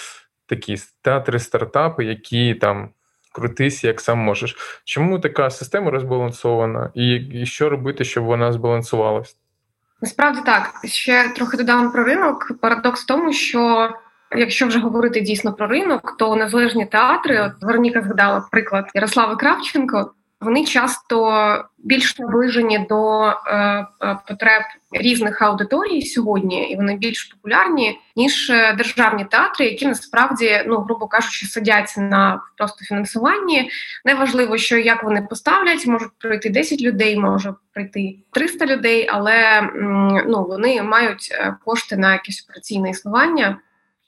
такі 0.45 0.75
театри, 1.01 1.39
стартапи, 1.39 2.05
які 2.05 2.53
там 2.55 2.89
крутись, 3.33 3.83
як 3.83 4.01
сам 4.01 4.17
можеш. 4.17 4.55
Чому 4.83 5.19
така 5.19 5.50
система 5.50 5.91
розбалансована, 5.91 6.91
і, 6.93 7.15
і 7.15 7.45
що 7.45 7.69
робити, 7.69 8.03
щоб 8.03 8.24
вона 8.24 8.51
збалансувалась? 8.51 9.38
Насправді 10.01 10.39
так. 10.45 10.72
Ще 10.86 11.29
трохи 11.36 11.57
додам 11.57 11.91
про 11.91 12.03
ринок. 12.03 12.51
Парадокс 12.62 13.03
в 13.03 13.05
тому, 13.05 13.33
що 13.33 13.89
якщо 14.36 14.67
вже 14.67 14.79
говорити 14.79 15.22
дійсно 15.22 15.53
про 15.53 15.67
ринок, 15.67 16.15
то 16.19 16.36
незалежні 16.36 16.86
театри, 16.86 17.41
от 17.41 17.51
Вероніка 17.62 18.01
згадала 18.01 18.48
приклад 18.51 18.86
Ярослави 18.93 19.36
Кравченко 19.36 20.13
вони 20.43 20.65
часто 20.65 21.69
більш 21.77 22.19
наближені 22.19 22.85
до 22.89 23.23
е, 23.25 23.33
е, 24.01 24.17
потреб 24.27 24.62
різних 24.91 25.41
аудиторій 25.41 26.01
сьогодні, 26.01 26.71
і 26.71 26.75
вони 26.75 26.95
більш 26.97 27.23
популярні 27.23 28.00
ніж 28.15 28.50
е, 28.50 28.73
державні 28.77 29.25
театри, 29.25 29.65
які 29.65 29.85
насправді, 29.85 30.63
ну 30.67 30.77
грубо 30.77 31.07
кажучи, 31.07 31.45
сидять 31.45 31.93
на 31.97 32.41
просто 32.57 32.85
фінансуванні. 32.85 33.69
Неважливо, 34.05 34.57
що 34.57 34.77
як 34.77 35.03
вони 35.03 35.21
поставлять, 35.21 35.88
можуть 35.88 36.12
пройти 36.19 36.50
10 36.50 36.81
людей, 36.81 37.19
може 37.19 37.53
прийти 37.73 38.15
300 38.31 38.65
людей, 38.65 39.09
але 39.12 39.69
ну 40.27 40.45
вони 40.50 40.83
мають 40.83 41.31
кошти 41.65 41.97
на 41.97 42.13
якесь 42.13 42.45
операційне 42.50 42.89
існування. 42.89 43.57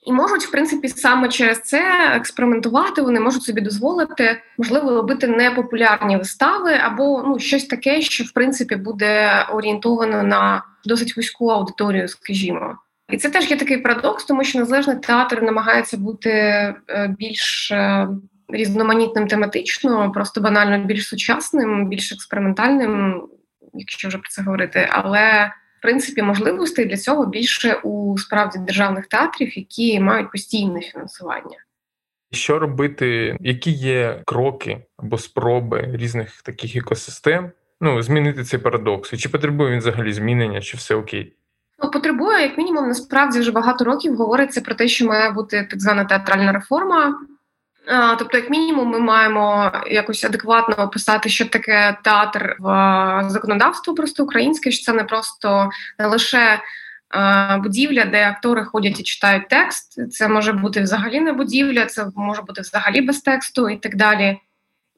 І 0.06 0.12
можуть, 0.12 0.44
в 0.44 0.50
принципі, 0.50 0.88
саме 0.88 1.28
через 1.28 1.60
це 1.60 2.10
експериментувати. 2.14 3.02
Вони 3.02 3.20
можуть 3.20 3.42
собі 3.42 3.60
дозволити, 3.60 4.40
можливо, 4.58 4.90
робити 4.90 5.26
непопулярні 5.26 6.16
вистави 6.16 6.72
або 6.72 7.22
ну 7.26 7.38
щось 7.38 7.64
таке, 7.64 8.00
що 8.00 8.24
в 8.24 8.30
принципі 8.30 8.76
буде 8.76 9.44
орієнтовано 9.52 10.22
на 10.22 10.62
досить 10.84 11.16
вузьку 11.16 11.48
аудиторію, 11.48 12.08
скажімо. 12.08 12.78
І 13.10 13.16
це 13.16 13.28
теж 13.28 13.50
є 13.50 13.56
такий 13.56 13.78
парадокс, 13.78 14.24
тому 14.24 14.44
що 14.44 14.58
незалежний 14.58 14.96
театр 14.96 15.42
намагається 15.42 15.96
бути 15.96 16.30
е, 16.30 17.14
більш 17.18 17.70
е, 17.70 18.08
різноманітним 18.48 19.26
тематично, 19.28 20.12
просто 20.12 20.40
банально 20.40 20.84
більш 20.84 21.08
сучасним, 21.08 21.88
більш 21.88 22.12
експериментальним, 22.12 23.22
якщо 23.74 24.08
вже 24.08 24.18
про 24.18 24.28
це 24.30 24.42
говорити, 24.42 24.88
але 24.92 25.52
принципі 25.82 26.22
можливостей 26.22 26.84
для 26.84 26.96
цього 26.96 27.26
більше 27.26 27.80
у 27.82 28.18
справді 28.18 28.58
державних 28.58 29.06
театрів, 29.06 29.58
які 29.58 30.00
мають 30.00 30.30
постійне 30.30 30.80
фінансування. 30.80 31.56
Що 32.32 32.58
робити, 32.58 33.36
які 33.40 33.70
є 33.70 34.22
кроки 34.26 34.86
або 34.96 35.18
спроби 35.18 35.90
різних 35.92 36.42
таких 36.42 36.76
екосистем? 36.76 37.50
Ну, 37.80 38.02
змінити 38.02 38.44
цей 38.44 38.60
парадокс? 38.60 39.12
І 39.12 39.16
Чи 39.16 39.28
потребує 39.28 39.72
він 39.72 39.78
взагалі 39.78 40.12
змінення, 40.12 40.60
чи 40.60 40.76
все 40.76 40.94
окей? 40.94 41.36
Ну, 41.82 41.90
потребує, 41.90 42.42
як 42.42 42.58
мінімум, 42.58 42.88
насправді 42.88 43.40
вже 43.40 43.50
багато 43.52 43.84
років 43.84 44.16
говориться 44.16 44.60
про 44.60 44.74
те, 44.74 44.88
що 44.88 45.06
має 45.06 45.30
бути 45.30 45.66
так 45.70 45.80
звана 45.80 46.04
театральна 46.04 46.52
реформа. 46.52 47.20
Тобто, 48.18 48.36
як 48.36 48.50
мінімум, 48.50 48.88
ми 48.88 48.98
маємо 48.98 49.72
якось 49.90 50.24
адекватно 50.24 50.84
описати, 50.84 51.28
що 51.28 51.46
таке 51.46 51.96
театр 52.02 52.56
в 52.58 53.24
законодавство 53.28 53.94
просто 53.94 54.24
українське, 54.24 54.70
що 54.70 54.84
це 54.84 54.92
не 54.92 55.04
просто 55.04 55.70
не 55.98 56.06
лише 56.06 56.60
будівля, 57.58 58.04
де 58.04 58.28
актори 58.28 58.64
ходять 58.64 59.00
і 59.00 59.02
читають 59.02 59.48
текст. 59.48 60.12
Це 60.12 60.28
може 60.28 60.52
бути 60.52 60.80
взагалі 60.80 61.20
не 61.20 61.32
будівля, 61.32 61.86
це 61.86 62.06
може 62.16 62.42
бути 62.42 62.60
взагалі 62.60 63.00
без 63.00 63.20
тексту 63.20 63.68
і 63.68 63.76
так 63.76 63.96
далі. 63.96 64.38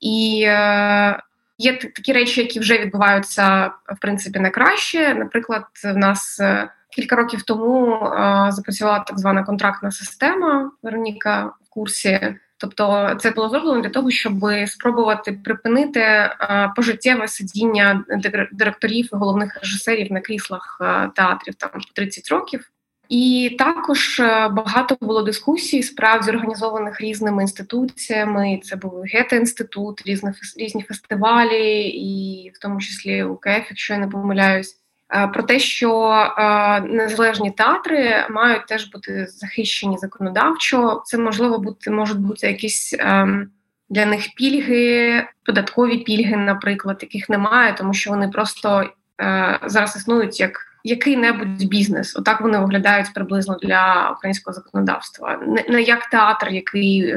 І 0.00 0.44
е, 0.46 1.22
є 1.58 1.76
такі 1.76 2.12
речі, 2.12 2.40
які 2.40 2.60
вже 2.60 2.78
відбуваються 2.78 3.66
в 3.66 3.98
принципі 4.00 4.38
не 4.38 4.50
краще. 4.50 5.14
Наприклад, 5.14 5.64
в 5.84 5.96
нас 5.96 6.40
е, 6.40 6.68
кілька 6.90 7.16
років 7.16 7.42
тому 7.42 7.96
е, 7.96 8.46
запрацювала 8.50 8.98
так 8.98 9.18
звана 9.18 9.44
контрактна 9.44 9.90
система. 9.90 10.70
Вероніка 10.82 11.44
в 11.44 11.70
курсі. 11.70 12.36
Тобто 12.60 13.16
це 13.20 13.30
було 13.30 13.48
зроблено 13.48 13.80
для 13.80 13.90
того, 13.90 14.10
щоб 14.10 14.34
спробувати 14.66 15.32
припинити 15.44 16.00
е, 16.00 16.72
пожиттєве 16.76 17.28
сидіння 17.28 18.04
директорів 18.52 19.08
і 19.12 19.16
головних 19.16 19.58
режисерів 19.60 20.12
на 20.12 20.20
кріслах 20.20 20.78
е, 20.80 21.10
театрів 21.14 21.54
там 21.54 21.70
по 21.70 21.80
30 21.94 22.28
років. 22.28 22.70
І 23.08 23.56
також 23.58 24.20
е, 24.20 24.48
багато 24.48 24.96
було 25.00 25.22
дискусій, 25.22 25.82
справді 25.82 26.30
організованих 26.30 27.00
різними 27.00 27.42
інституціями. 27.42 28.60
Це 28.64 28.76
був 28.76 29.02
гете 29.02 29.36
інститут, 29.36 30.02
різні 30.06 30.30
різні 30.56 30.82
фестивалі, 30.82 31.82
і 31.82 32.50
в 32.54 32.58
тому 32.58 32.80
числі 32.80 33.24
УКФ, 33.24 33.66
якщо 33.70 33.94
я 33.94 34.00
не 34.00 34.08
помиляюсь. 34.08 34.80
Е, 35.14 35.26
про 35.26 35.42
те, 35.42 35.58
що 35.58 36.10
е, 36.38 36.80
незалежні 36.80 37.50
театри 37.50 38.26
мають 38.30 38.66
теж 38.66 38.90
бути 38.90 39.26
захищені 39.26 39.98
законодавчо. 39.98 41.02
Це 41.04 41.18
можливо 41.18 41.58
бути 41.58 41.90
можуть 41.90 42.18
бути 42.18 42.46
якісь 42.46 42.96
ем, 42.98 43.50
для 43.88 44.06
них 44.06 44.26
пільги, 44.36 45.24
податкові 45.44 45.98
пільги, 45.98 46.36
наприклад, 46.36 46.98
яких 47.02 47.28
немає, 47.28 47.74
тому 47.78 47.94
що 47.94 48.10
вони 48.10 48.28
просто 48.28 48.90
е, 49.20 49.58
зараз 49.64 49.96
існують 49.96 50.40
як 50.40 50.64
який-небудь 50.84 51.64
бізнес. 51.64 52.16
Отак 52.16 52.40
вони 52.40 52.58
виглядають 52.58 53.14
приблизно 53.14 53.56
для 53.62 54.14
українського 54.16 54.54
законодавства, 54.54 55.40
не 55.68 55.82
як 55.82 56.06
театр, 56.10 56.48
який 56.48 57.16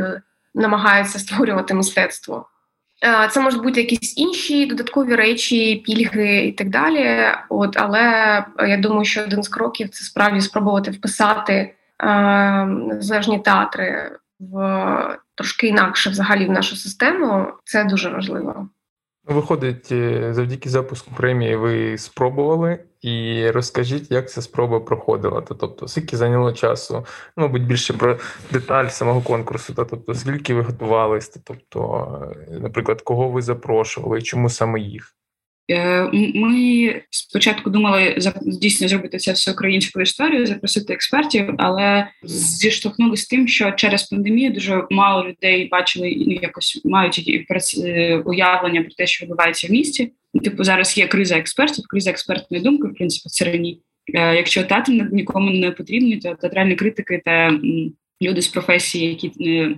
намагається 0.55 1.19
створювати 1.19 1.73
мистецтво. 1.73 2.45
Е, 3.03 3.27
це 3.31 3.39
можуть 3.39 3.63
бути 3.63 3.81
якісь 3.81 4.17
інші 4.17 4.65
додаткові 4.65 5.15
речі, 5.15 5.75
пільги 5.75 6.45
і 6.45 6.51
так 6.51 6.69
далі. 6.69 7.19
От, 7.49 7.77
Але 7.77 8.01
я 8.67 8.77
думаю, 8.77 9.05
що 9.05 9.21
один 9.21 9.43
з 9.43 9.49
кроків 9.49 9.89
це 9.89 10.03
справді 10.03 10.41
спробувати 10.41 10.91
вписати 10.91 11.53
е, 11.53 11.73
залежні 12.99 13.39
театри 13.39 14.17
в 14.39 15.17
трошки 15.35 15.67
інакше 15.67 16.09
взагалі 16.09 16.45
в 16.45 16.51
нашу 16.51 16.75
систему. 16.75 17.47
Це 17.63 17.83
дуже 17.83 18.09
важливо. 18.09 18.69
Виходить, 19.25 19.91
е, 19.91 20.33
завдяки 20.33 20.69
запуску 20.69 21.11
премії 21.17 21.55
ви 21.55 21.97
спробували, 21.97 22.83
і 23.01 23.45
розкажіть, 23.51 24.11
як 24.11 24.29
ця 24.31 24.41
спроба 24.41 24.79
проходила. 24.79 25.41
Тобто, 25.41 25.87
скільки 25.87 26.17
зайняло 26.17 26.53
часу, 26.53 27.05
ну, 27.37 27.43
мабуть, 27.43 27.65
більше 27.65 27.93
про 27.93 28.19
деталь 28.51 28.87
самого 28.87 29.21
конкурсу, 29.21 29.73
та, 29.73 29.85
тобто, 29.85 30.15
скільки 30.15 30.53
ви 30.53 30.61
готувалися, 30.61 31.41
тобто, 31.43 32.07
е, 32.51 32.59
наприклад, 32.59 33.01
кого 33.01 33.29
ви 33.29 33.41
запрошували 33.41 34.21
чому 34.21 34.49
саме 34.49 34.79
їх? 34.79 35.15
Е, 35.69 36.09
ми 36.13 37.01
спочатку 37.09 37.69
думали 37.69 38.17
дійсно 38.41 38.87
зробити 38.87 39.17
це 39.17 39.31
всеукраїнську 39.31 40.01
історію, 40.01 40.45
запросити 40.45 40.93
експертів, 40.93 41.55
але 41.57 42.07
зіштовхнулися 42.23 43.23
з 43.23 43.27
тим, 43.27 43.47
що 43.47 43.71
через 43.71 44.03
пандемію 44.03 44.51
дуже 44.51 44.83
мало 44.91 45.27
людей 45.27 45.67
бачили 45.71 46.15
ну, 46.27 46.39
якось 46.41 46.81
мають 46.85 47.45
е, 47.77 48.17
уявлення 48.25 48.81
про 48.81 48.91
те, 48.91 49.07
що 49.07 49.25
відбувається 49.25 49.67
в 49.67 49.71
місті. 49.71 50.11
Типу, 50.43 50.63
зараз 50.63 50.97
є 50.97 51.07
криза 51.07 51.37
експертів, 51.37 51.85
криза 51.89 52.09
експертної 52.09 52.63
думки, 52.63 52.87
в 52.87 52.93
принципі, 52.93 53.29
в 53.29 53.31
царині. 53.31 53.81
Е, 54.13 54.35
якщо 54.35 54.63
театр 54.63 54.91
нікому 55.11 55.51
не 55.51 55.71
потрібні, 55.71 56.17
то 56.17 56.35
театральні 56.35 56.75
критики 56.75 57.21
та 57.25 57.59
люди 58.21 58.41
з 58.41 58.47
професії, 58.47 59.09
які 59.09 59.31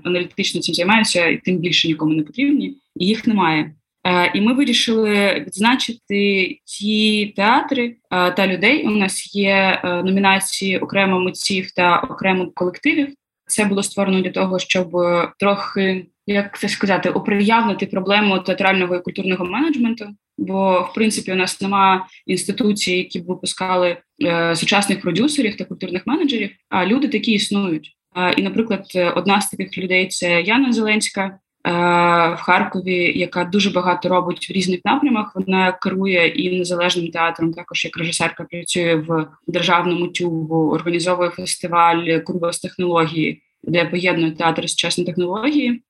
аналітично 0.04 0.62
цим 0.62 0.76
займаються, 0.76 1.40
тим 1.46 1.58
більше 1.58 1.88
нікому 1.88 2.14
не 2.14 2.24
потрібні, 2.24 2.78
і 2.96 3.06
їх 3.06 3.28
немає. 3.28 3.72
Е, 4.06 4.32
і 4.36 4.42
ми 4.42 4.54
вирішили 4.54 5.40
відзначити 5.48 6.48
ті 6.66 7.26
театри 7.36 7.96
е, 8.12 8.32
та 8.32 8.48
людей. 8.48 8.88
У 8.88 8.92
нас 8.92 9.36
є 9.36 9.82
е, 9.84 10.04
номінації 10.04 10.80
окремо 10.80 11.20
митців 11.20 11.72
та 11.72 12.00
окремо 12.00 12.52
колективів. 12.56 13.14
Це 13.48 13.66
було 13.66 13.84
створено 13.84 14.22
для 14.22 14.32
того, 14.32 14.60
щоб 14.60 14.92
трохи 15.40 16.06
як 16.28 16.60
це 16.60 16.70
сказати, 16.70 17.10
оприявнити 17.10 17.86
проблему 17.86 18.40
театрального 18.40 18.96
і 18.96 19.02
культурного 19.02 19.46
менеджменту. 19.46 20.06
Бо 20.38 20.88
в 20.92 20.94
принципі 20.94 21.32
у 21.32 21.36
нас 21.36 21.62
немає 21.62 22.02
інституцій, 22.26 22.92
які 22.92 23.20
б 23.20 23.26
випускали 23.26 23.98
е, 24.24 24.56
сучасних 24.56 25.02
продюсерів 25.02 25.58
та 25.58 25.66
культурних 25.66 26.08
менеджерів. 26.08 26.50
А 26.70 26.86
люди 26.86 27.08
такі 27.08 27.32
існують. 27.32 27.98
Е, 28.16 28.34
і, 28.34 28.42
наприклад, 28.42 28.86
одна 29.16 29.42
з 29.42 29.50
таких 29.50 29.78
людей 29.78 30.08
це 30.08 30.42
Яна 30.42 30.74
Зеленська, 30.74 31.24
Е, 31.24 31.40
в 31.66 32.38
Харкові, 32.40 33.20
яка 33.20 33.44
дуже 33.44 33.70
багато 33.70 34.10
робить 34.10 34.50
в 34.50 34.54
різних 34.54 34.80
напрямах. 34.86 35.32
Вона 35.36 35.72
керує 35.72 36.28
і 36.28 36.58
незалежним 36.58 37.12
театром. 37.12 37.54
Також 37.54 37.86
як 37.86 37.98
режисерка 37.98 38.44
працює 38.44 38.96
в 38.96 39.28
державному 39.48 40.08
тюбу, 40.08 40.56
організовує 40.56 41.30
фестиваль 41.30 42.20
Курбас 42.20 42.60
технології, 42.60 43.42
де 43.64 43.86
поєднує 43.86 44.32
театр 44.32 44.70
сучасні 44.70 45.06
технології. 45.06 45.84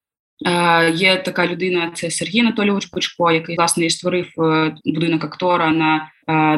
Е, 0.45 0.91
Є 0.91 1.17
така 1.17 1.47
людина, 1.47 1.91
це 1.93 2.11
Сергій 2.11 2.39
Анатолійович 2.39 2.89
Бучко, 2.89 3.31
який 3.31 3.55
власне 3.55 3.85
і 3.85 3.89
створив 3.89 4.27
е, 4.37 4.75
будинок 4.85 5.23
актора 5.23 5.71
на 5.71 6.09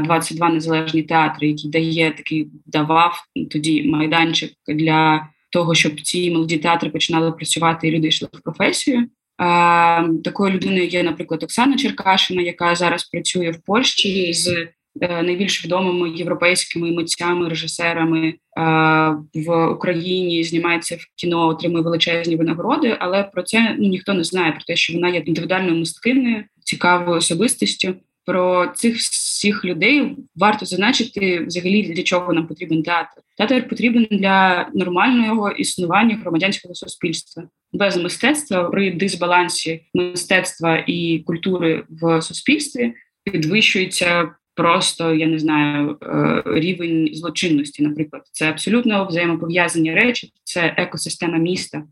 22 0.03 0.49
незалежні 0.49 1.03
театри, 1.03 1.47
який 1.47 1.71
дає 1.71 2.11
такий 2.11 2.47
давав 2.65 3.23
тоді 3.51 3.83
майданчик 3.83 4.51
для 4.67 5.27
того, 5.55 5.75
щоб 5.75 6.01
ці 6.01 6.31
молоді 6.31 6.57
театри 6.57 6.89
починали 6.89 7.31
працювати 7.31 7.87
і 7.87 7.91
люди 7.91 8.07
йшли 8.07 8.27
в 8.33 8.41
професію. 8.41 9.07
Такою 10.23 10.53
людиною 10.53 10.87
є, 10.87 11.03
наприклад, 11.03 11.43
Оксана 11.43 11.77
Черкашина, 11.77 12.41
яка 12.41 12.75
зараз 12.75 13.03
працює 13.03 13.51
в 13.51 13.61
Польщі 13.65 14.33
з 14.33 14.47
е, 15.01 15.23
найбільш 15.23 15.65
відомими 15.65 16.09
європейськими 16.09 16.91
митцями, 16.91 17.49
режисерами 17.49 18.33
в 19.33 19.67
Україні 19.67 20.43
знімається 20.43 20.95
в 20.95 21.05
кіно, 21.15 21.47
отримує 21.47 21.83
величезні 21.83 22.35
винагороди, 22.35 22.97
але 22.99 23.23
про 23.23 23.43
це 23.43 23.75
ну, 23.79 23.87
ніхто 23.87 24.13
не 24.13 24.23
знає. 24.23 24.51
Про 24.51 24.61
те, 24.67 24.75
що 24.75 24.93
вона 24.93 25.09
є 25.09 25.19
індивідуальною 25.19 25.75
мисткиною, 25.75 26.43
цікавою 26.63 27.17
особистістю. 27.17 27.95
Про 28.25 28.67
цих 28.75 28.97
всіх 28.97 29.65
людей 29.65 30.17
варто 30.35 30.65
зазначити 30.65 31.39
взагалі 31.39 31.83
для 31.83 32.03
чого 32.03 32.33
нам 32.33 32.47
потрібен 32.47 32.83
театр. 32.83 33.21
Театр 33.37 33.67
потрібен 33.69 34.07
для 34.11 34.69
нормального 34.73 35.51
існування 35.51 36.15
громадянського 36.15 36.75
суспільства. 36.75 37.43
Без 37.73 37.97
мистецтва 37.97 38.63
при 38.63 38.91
дисбалансі 38.91 39.81
мистецтва 39.93 40.83
і 40.87 41.19
культури 41.19 41.83
в 41.89 42.21
суспільстві 42.21 42.93
підвищується 43.23 44.31
просто 44.55 45.13
я 45.13 45.27
не 45.27 45.39
знаю 45.39 45.97
е, 46.01 46.43
рівень 46.45 47.09
злочинності. 47.13 47.83
Наприклад, 47.83 48.21
це 48.31 48.49
абсолютно 48.49 49.07
взаємопов'язані 49.07 49.93
речі, 49.93 50.31
це 50.43 50.73
екосистема 50.77 51.37
міста, 51.37 51.83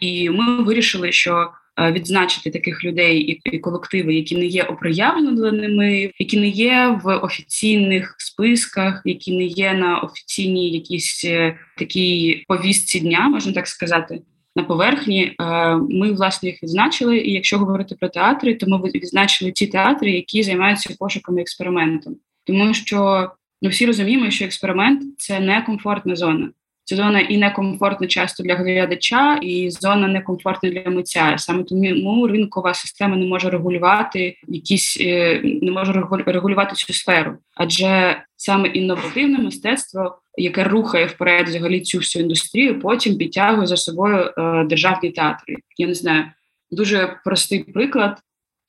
і 0.00 0.30
ми 0.30 0.62
вирішили, 0.62 1.12
що 1.12 1.50
відзначити 1.80 2.50
таких 2.50 2.84
людей 2.84 3.40
і 3.44 3.58
колективи, 3.58 4.14
які 4.14 4.36
не 4.36 4.46
є 4.46 4.62
оприявленими, 4.62 6.10
які 6.18 6.40
не 6.40 6.48
є 6.48 7.00
в 7.04 7.16
офіційних 7.16 8.14
списках, 8.18 9.02
які 9.04 9.36
не 9.36 9.44
є 9.44 9.74
на 9.74 9.98
офіційній 9.98 10.70
якійсь 10.70 11.24
е, 11.24 11.58
такій 11.78 12.44
повістці 12.48 13.00
дня, 13.00 13.28
можна 13.28 13.52
так 13.52 13.66
сказати. 13.66 14.22
На 14.56 14.62
поверхні 14.62 15.22
е, 15.40 15.76
ми 15.76 16.12
власне 16.12 16.48
їх 16.48 16.62
відзначили. 16.62 17.18
І 17.18 17.32
якщо 17.32 17.58
говорити 17.58 17.94
про 17.94 18.08
театри, 18.08 18.54
то 18.54 18.66
ми 18.66 18.90
відзначили 18.90 19.52
ті 19.52 19.66
театри, 19.66 20.10
які 20.10 20.42
займаються 20.42 20.96
пошуками 20.98 21.40
експериментом, 21.40 22.16
тому 22.44 22.74
що 22.74 23.30
ну 23.62 23.70
всі 23.70 23.86
розуміємо, 23.86 24.30
що 24.30 24.44
експеримент 24.44 25.20
це 25.20 25.40
не 25.40 25.62
комфортна 25.62 26.16
зона. 26.16 26.50
Це 26.90 26.96
зона 26.96 27.20
і 27.20 27.36
некомфортна 27.36 28.06
часто 28.06 28.42
для 28.42 28.54
глядача, 28.54 29.38
і 29.42 29.70
зона 29.70 30.08
некомфортна 30.08 30.70
для 30.70 30.90
митця. 30.90 31.34
Саме 31.38 31.62
тому 31.64 32.26
ринкова 32.26 32.74
система 32.74 33.16
не 33.16 33.26
може 33.26 33.50
регулювати 33.50 34.36
якісь 34.48 34.98
е, 35.00 35.40
не 35.62 35.70
може 35.70 35.92
регулювати 36.26 36.74
цю 36.74 36.92
сферу, 36.92 37.36
адже 37.56 38.22
саме 38.36 38.68
інновативне 38.68 39.38
мистецтво, 39.38 40.18
яке 40.38 40.64
рухає 40.64 41.06
вперед 41.06 41.48
взагалі 41.48 41.80
цю 41.80 41.98
всю 41.98 42.22
індустрію, 42.22 42.80
потім 42.80 43.16
підтягує 43.16 43.66
за 43.66 43.76
собою 43.76 44.30
е, 44.38 44.64
державні 44.64 45.10
театри. 45.10 45.56
Я 45.76 45.86
не 45.86 45.94
знаю, 45.94 46.24
дуже 46.70 47.16
простий 47.24 47.64
приклад. 47.64 48.18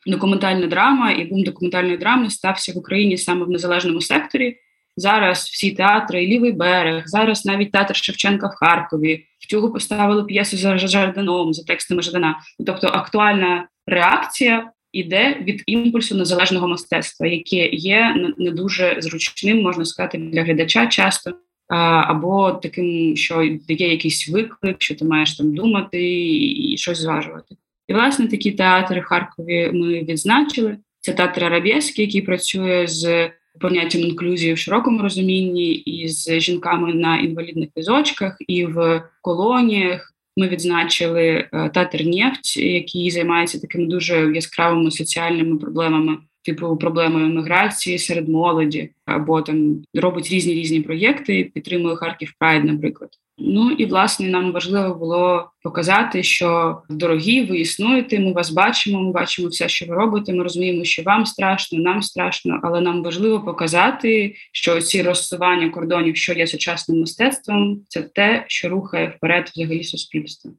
Документальна 0.08 0.68
драма 0.68 1.12
і 1.12 1.24
бум 1.24 1.44
документальної 1.44 1.98
драми 1.98 2.30
стався 2.30 2.74
в 2.74 2.78
Україні 2.78 3.18
саме 3.18 3.46
в 3.46 3.50
незалежному 3.50 4.02
секторі. 4.02 4.58
Зараз 4.98 5.40
всі 5.40 5.72
театри, 5.72 6.24
і 6.24 6.28
лівий 6.28 6.52
берег, 6.52 7.04
зараз 7.06 7.46
навіть 7.46 7.72
театр 7.72 7.96
Шевченка 7.96 8.48
в 8.48 8.56
Харкові, 8.56 9.26
в 9.40 9.48
цього 9.48 9.72
поставили 9.72 10.24
п'єсу 10.24 10.58
за 10.58 10.78
Жаданом, 10.78 11.54
за 11.54 11.64
текстами 11.64 12.02
Жадана. 12.02 12.40
Тобто 12.66 12.88
актуальна 12.88 13.68
реакція 13.88 14.72
іде 14.92 15.38
від 15.42 15.64
імпульсу 15.66 16.16
незалежного 16.16 16.68
мистецтва, 16.68 17.28
яке 17.28 17.70
є 17.70 18.34
не 18.38 18.52
дуже 18.52 18.96
зручним, 19.00 19.62
можна 19.62 19.86
сказати, 19.86 20.18
для 20.18 20.44
глядача 20.44 20.88
часто. 20.88 21.32
Або 22.08 22.52
таким, 22.52 23.16
що 23.16 23.44
є 23.68 23.88
якийсь 23.88 24.30
виклик, 24.30 24.76
що 24.80 24.96
ти 24.96 25.06
маєш 25.06 25.38
там 25.38 25.56
думати 25.56 26.20
і 26.50 26.78
щось 26.78 26.98
зважувати. 26.98 27.56
І 27.88 27.94
власне 27.94 28.28
такі 28.28 28.52
театри 28.52 29.02
в 29.02 29.04
Харкові 29.04 29.72
ми 29.74 30.04
відзначили. 30.04 30.78
Це 31.00 31.14
театр 31.14 31.44
Арабєський, 31.44 32.06
який 32.06 32.22
працює 32.22 32.88
з 32.88 33.30
поняттям 33.62 34.02
інклюзії 34.02 34.54
в 34.54 34.58
широкому 34.58 35.02
розумінні, 35.02 35.72
і 35.72 36.08
з 36.08 36.40
жінками 36.40 36.94
на 36.94 37.20
інвалідних 37.20 37.70
візочках, 37.78 38.38
і 38.48 38.66
в 38.66 39.04
колоніях. 39.22 40.08
Ми 40.38 40.48
відзначили 40.48 41.48
Татер 41.52 41.72
театр 41.74 42.06
«Нефть», 42.06 42.58
який 42.58 43.12
займається 43.12 43.60
такими 43.60 43.86
дуже 43.86 44.32
яскравими 44.36 44.92
соціальними 44.92 45.58
проблемами, 45.58 46.18
типу 46.44 46.78
проблемою 46.78 47.28
міграції 47.28 47.98
серед 47.98 48.30
молоді, 48.30 48.90
або 49.06 49.42
там 49.42 49.84
робить 49.94 50.30
різні 50.32 50.54
різні 50.54 50.82
проєкти. 50.82 51.52
Підтримує 51.54 51.96
Харків 51.96 52.34
Прайд, 52.40 52.66
наприклад. 52.66 53.10
Ну 53.44 53.72
і 53.72 53.86
власне 53.86 54.28
нам 54.28 54.52
важливо 54.52 54.96
було 54.96 55.52
показати, 55.64 56.24
що 56.24 56.82
дорогі, 56.90 57.44
ви 57.44 57.60
існуєте. 57.60 58.20
Ми 58.20 58.34
вас 58.34 58.50
бачимо. 58.50 59.02
Ми 59.02 59.12
бачимо 59.12 59.48
все, 59.48 59.70
що 59.70 59.86
ви 59.86 59.96
робите. 59.96 60.34
Ми 60.34 60.44
розуміємо, 60.44 60.84
що 60.84 61.04
вам 61.04 61.26
страшно, 61.26 61.80
нам 61.80 62.02
страшно, 62.02 62.60
але 62.64 62.82
нам 62.82 63.04
важливо 63.04 63.42
показати, 63.42 64.36
що 64.52 64.82
ці 64.82 65.02
розсування 65.02 65.70
кордонів, 65.70 66.18
що 66.18 66.34
є 66.34 66.48
сучасним 66.48 67.00
мистецтвом, 67.00 67.82
це 67.88 68.02
те, 68.02 68.46
що 68.48 68.70
рухає 68.70 69.14
вперед 69.18 69.52
взагалі 69.56 69.84
суспільство. 69.84 70.52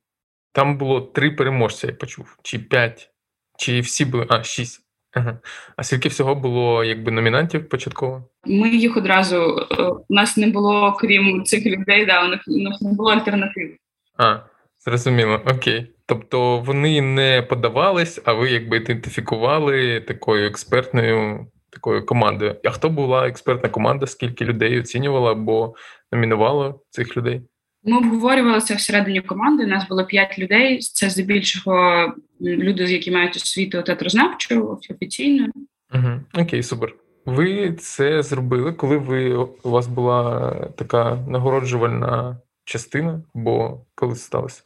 Там 0.53 0.79
було 0.79 1.01
три 1.01 1.31
переможця. 1.31 1.87
Я 1.87 1.93
почув, 1.93 2.39
чи 2.43 2.59
п'ять, 2.59 3.11
чи 3.59 3.81
всі 3.81 4.05
були 4.05 4.27
а 4.29 4.43
шість. 4.45 4.82
Ага. 5.13 5.39
А 5.77 5.83
скільки 5.83 6.09
всього 6.09 6.35
було 6.35 6.85
якби 6.85 7.13
номінантів 7.13 7.69
початково? 7.69 8.25
Ми 8.47 8.69
їх 8.69 8.97
одразу 8.97 9.67
е, 9.71 9.83
у 9.85 10.15
нас 10.15 10.37
не 10.37 10.47
було, 10.47 10.93
крім 10.93 11.45
цих 11.45 11.67
людей, 11.67 12.07
да, 12.07 12.25
у 12.25 12.29
них 12.29 12.41
у 12.47 12.59
них 12.59 12.81
не 12.81 12.93
було 12.93 13.11
альтернативи. 13.11 13.77
А, 14.19 14.37
зрозуміло, 14.85 15.41
окей. 15.47 15.87
Тобто 16.07 16.59
вони 16.59 17.03
не 17.03 17.43
подавались, 17.43 18.21
а 18.25 18.33
ви 18.33 18.51
якби 18.51 18.77
ідентифікували 18.77 20.01
такою 20.01 20.47
експертною 20.47 21.47
такою 21.71 22.07
командою. 22.07 22.57
А 22.65 22.71
хто 22.71 22.89
була 22.89 23.29
експертна 23.29 23.69
команда? 23.69 24.07
Скільки 24.07 24.45
людей 24.45 24.81
оцінювала 24.81 25.33
або 25.33 25.75
номінувала 26.13 26.75
цих 26.91 27.17
людей? 27.17 27.43
Ми 27.85 27.97
обговорювали 27.97 28.61
це 28.61 28.75
всередині 28.75 29.21
команди. 29.21 29.65
У 29.65 29.69
нас 29.69 29.89
було 29.89 30.07
п'ять 30.07 30.39
людей. 30.39 30.79
Це 30.79 31.11
здебільшого 31.11 32.07
люди, 32.41 32.85
які 32.85 33.11
мають 33.11 33.37
освіту 33.37 33.83
театрознавчу 33.83 34.81
офіційно. 34.91 35.49
Угу. 35.95 36.21
Окей, 36.35 36.63
супер. 36.63 36.95
Ви 37.27 37.73
це 37.73 38.23
зробили, 38.23 38.73
коли 38.73 38.97
ви 38.97 39.35
у 39.63 39.71
вас 39.71 39.87
була 39.87 40.51
така 40.77 41.19
нагороджувальна 41.29 42.37
частина, 42.65 43.23
бо 43.35 43.81
коли 43.95 44.15
це 44.15 44.21
сталося? 44.21 44.63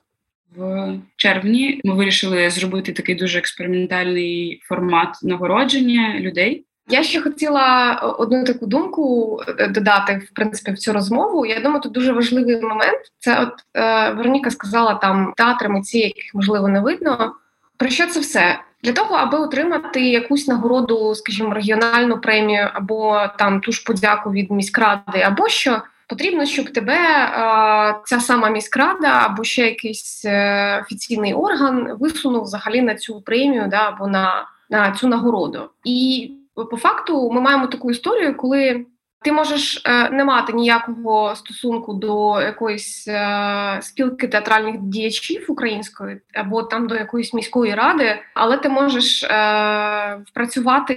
В 0.56 0.98
червні 1.16 1.80
ми 1.84 1.94
вирішили 1.94 2.50
зробити 2.50 2.92
такий 2.92 3.14
дуже 3.14 3.38
експериментальний 3.38 4.60
формат 4.64 5.18
нагородження 5.22 6.20
людей. 6.20 6.64
Я 6.88 7.02
ще 7.02 7.20
хотіла 7.20 7.94
одну 8.18 8.44
таку 8.44 8.66
думку 8.66 9.40
е, 9.58 9.68
додати 9.68 10.22
в 10.30 10.34
принципі 10.34 10.72
в 10.72 10.78
цю 10.78 10.92
розмову. 10.92 11.46
Я 11.46 11.60
думаю, 11.60 11.80
тут 11.80 11.92
дуже 11.92 12.12
важливий 12.12 12.60
момент. 12.60 13.00
Це 13.18 13.40
от 13.40 13.52
е, 13.74 14.10
Вероніка 14.10 14.50
сказала 14.50 14.94
там 14.94 15.32
театри 15.36 15.68
митці, 15.68 15.98
яких 15.98 16.34
можливо 16.34 16.68
не 16.68 16.80
видно. 16.80 17.32
Про 17.76 17.88
що 17.88 18.06
це 18.06 18.20
все? 18.20 18.60
Для 18.82 18.92
того, 18.92 19.14
аби 19.14 19.38
отримати 19.38 20.00
якусь 20.00 20.48
нагороду, 20.48 21.14
скажімо, 21.14 21.54
регіональну 21.54 22.20
премію, 22.20 22.70
або 22.72 23.26
там 23.38 23.60
ту 23.60 23.72
ж 23.72 23.84
подяку 23.84 24.30
від 24.30 24.50
міськради, 24.50 25.20
або 25.20 25.48
що 25.48 25.82
потрібно, 26.08 26.46
щоб 26.46 26.72
тебе 26.72 26.94
е, 26.94 27.94
ця 28.04 28.20
сама 28.20 28.48
міськрада 28.48 29.08
або 29.08 29.44
ще 29.44 29.62
якийсь 29.62 30.24
е, 30.24 30.80
офіційний 30.80 31.34
орган 31.34 31.96
висунув 32.00 32.42
взагалі 32.42 32.82
на 32.82 32.94
цю 32.94 33.20
премію, 33.20 33.66
да, 33.70 33.88
або 33.88 34.06
на, 34.06 34.48
на 34.70 34.92
цю 34.92 35.08
нагороду. 35.08 35.70
І 35.84 36.30
по 36.64 36.76
факту 36.76 37.30
ми 37.30 37.40
маємо 37.40 37.66
таку 37.66 37.90
історію, 37.90 38.36
коли 38.36 38.86
ти 39.26 39.32
можеш 39.32 39.82
е, 39.84 40.10
не 40.10 40.24
мати 40.24 40.52
ніякого 40.52 41.36
стосунку 41.36 41.94
до 41.94 42.40
якоїсь 42.40 43.08
е, 43.08 43.78
спілки 43.82 44.28
театральних 44.28 44.78
діячів 44.78 45.46
української 45.48 46.20
або 46.34 46.62
там 46.62 46.86
до 46.86 46.94
якоїсь 46.94 47.34
міської 47.34 47.74
ради, 47.74 48.18
але 48.34 48.58
ти 48.58 48.68
можеш 48.68 49.22
е, 49.22 49.28
працювати 50.34 50.94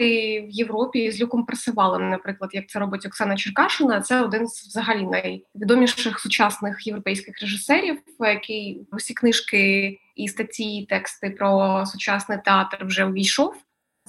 в 0.48 0.50
Європі 0.50 1.12
з 1.12 1.22
Люком 1.22 1.46
Персивалем, 1.46 2.10
наприклад, 2.10 2.50
як 2.54 2.68
це 2.68 2.80
робить 2.80 3.06
Оксана 3.06 3.36
Черкашина. 3.36 4.02
Це 4.02 4.22
один 4.22 4.48
з 4.48 4.68
взагалі 4.68 5.04
найвідоміших 5.04 6.20
сучасних 6.20 6.88
європейських 6.88 7.42
режисерів, 7.42 7.98
який 8.20 8.88
усі 8.92 9.14
книжки 9.14 9.98
і 10.16 10.28
статті, 10.28 10.78
і 10.78 10.86
тексти 10.86 11.30
про 11.30 11.84
сучасний 11.86 12.38
театр 12.46 12.78
вже 12.86 13.06
увійшов. 13.06 13.54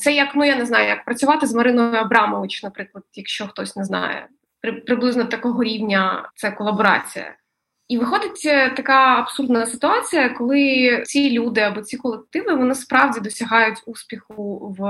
Це 0.01 0.13
як 0.13 0.35
ну 0.35 0.45
я 0.45 0.57
не 0.57 0.67
знаю, 0.67 0.89
як 0.89 1.05
працювати 1.05 1.47
з 1.47 1.55
Мариною 1.55 1.95
Абрамович, 1.95 2.63
наприклад, 2.63 3.05
якщо 3.15 3.47
хтось 3.47 3.77
не 3.77 3.85
знає, 3.85 4.29
При, 4.61 4.73
приблизно 4.73 5.25
такого 5.25 5.65
рівня 5.65 6.31
це 6.35 6.51
колаборація. 6.51 7.37
І 7.89 7.99
виходить 7.99 8.43
е, 8.47 8.71
така 8.71 8.95
абсурдна 8.95 9.67
ситуація, 9.67 10.29
коли 10.29 11.03
ці 11.07 11.31
люди 11.31 11.61
або 11.61 11.81
ці 11.81 11.97
колективи 11.97 12.55
вони 12.55 12.75
справді 12.75 13.21
досягають 13.21 13.83
успіху 13.87 14.77
в 14.79 14.85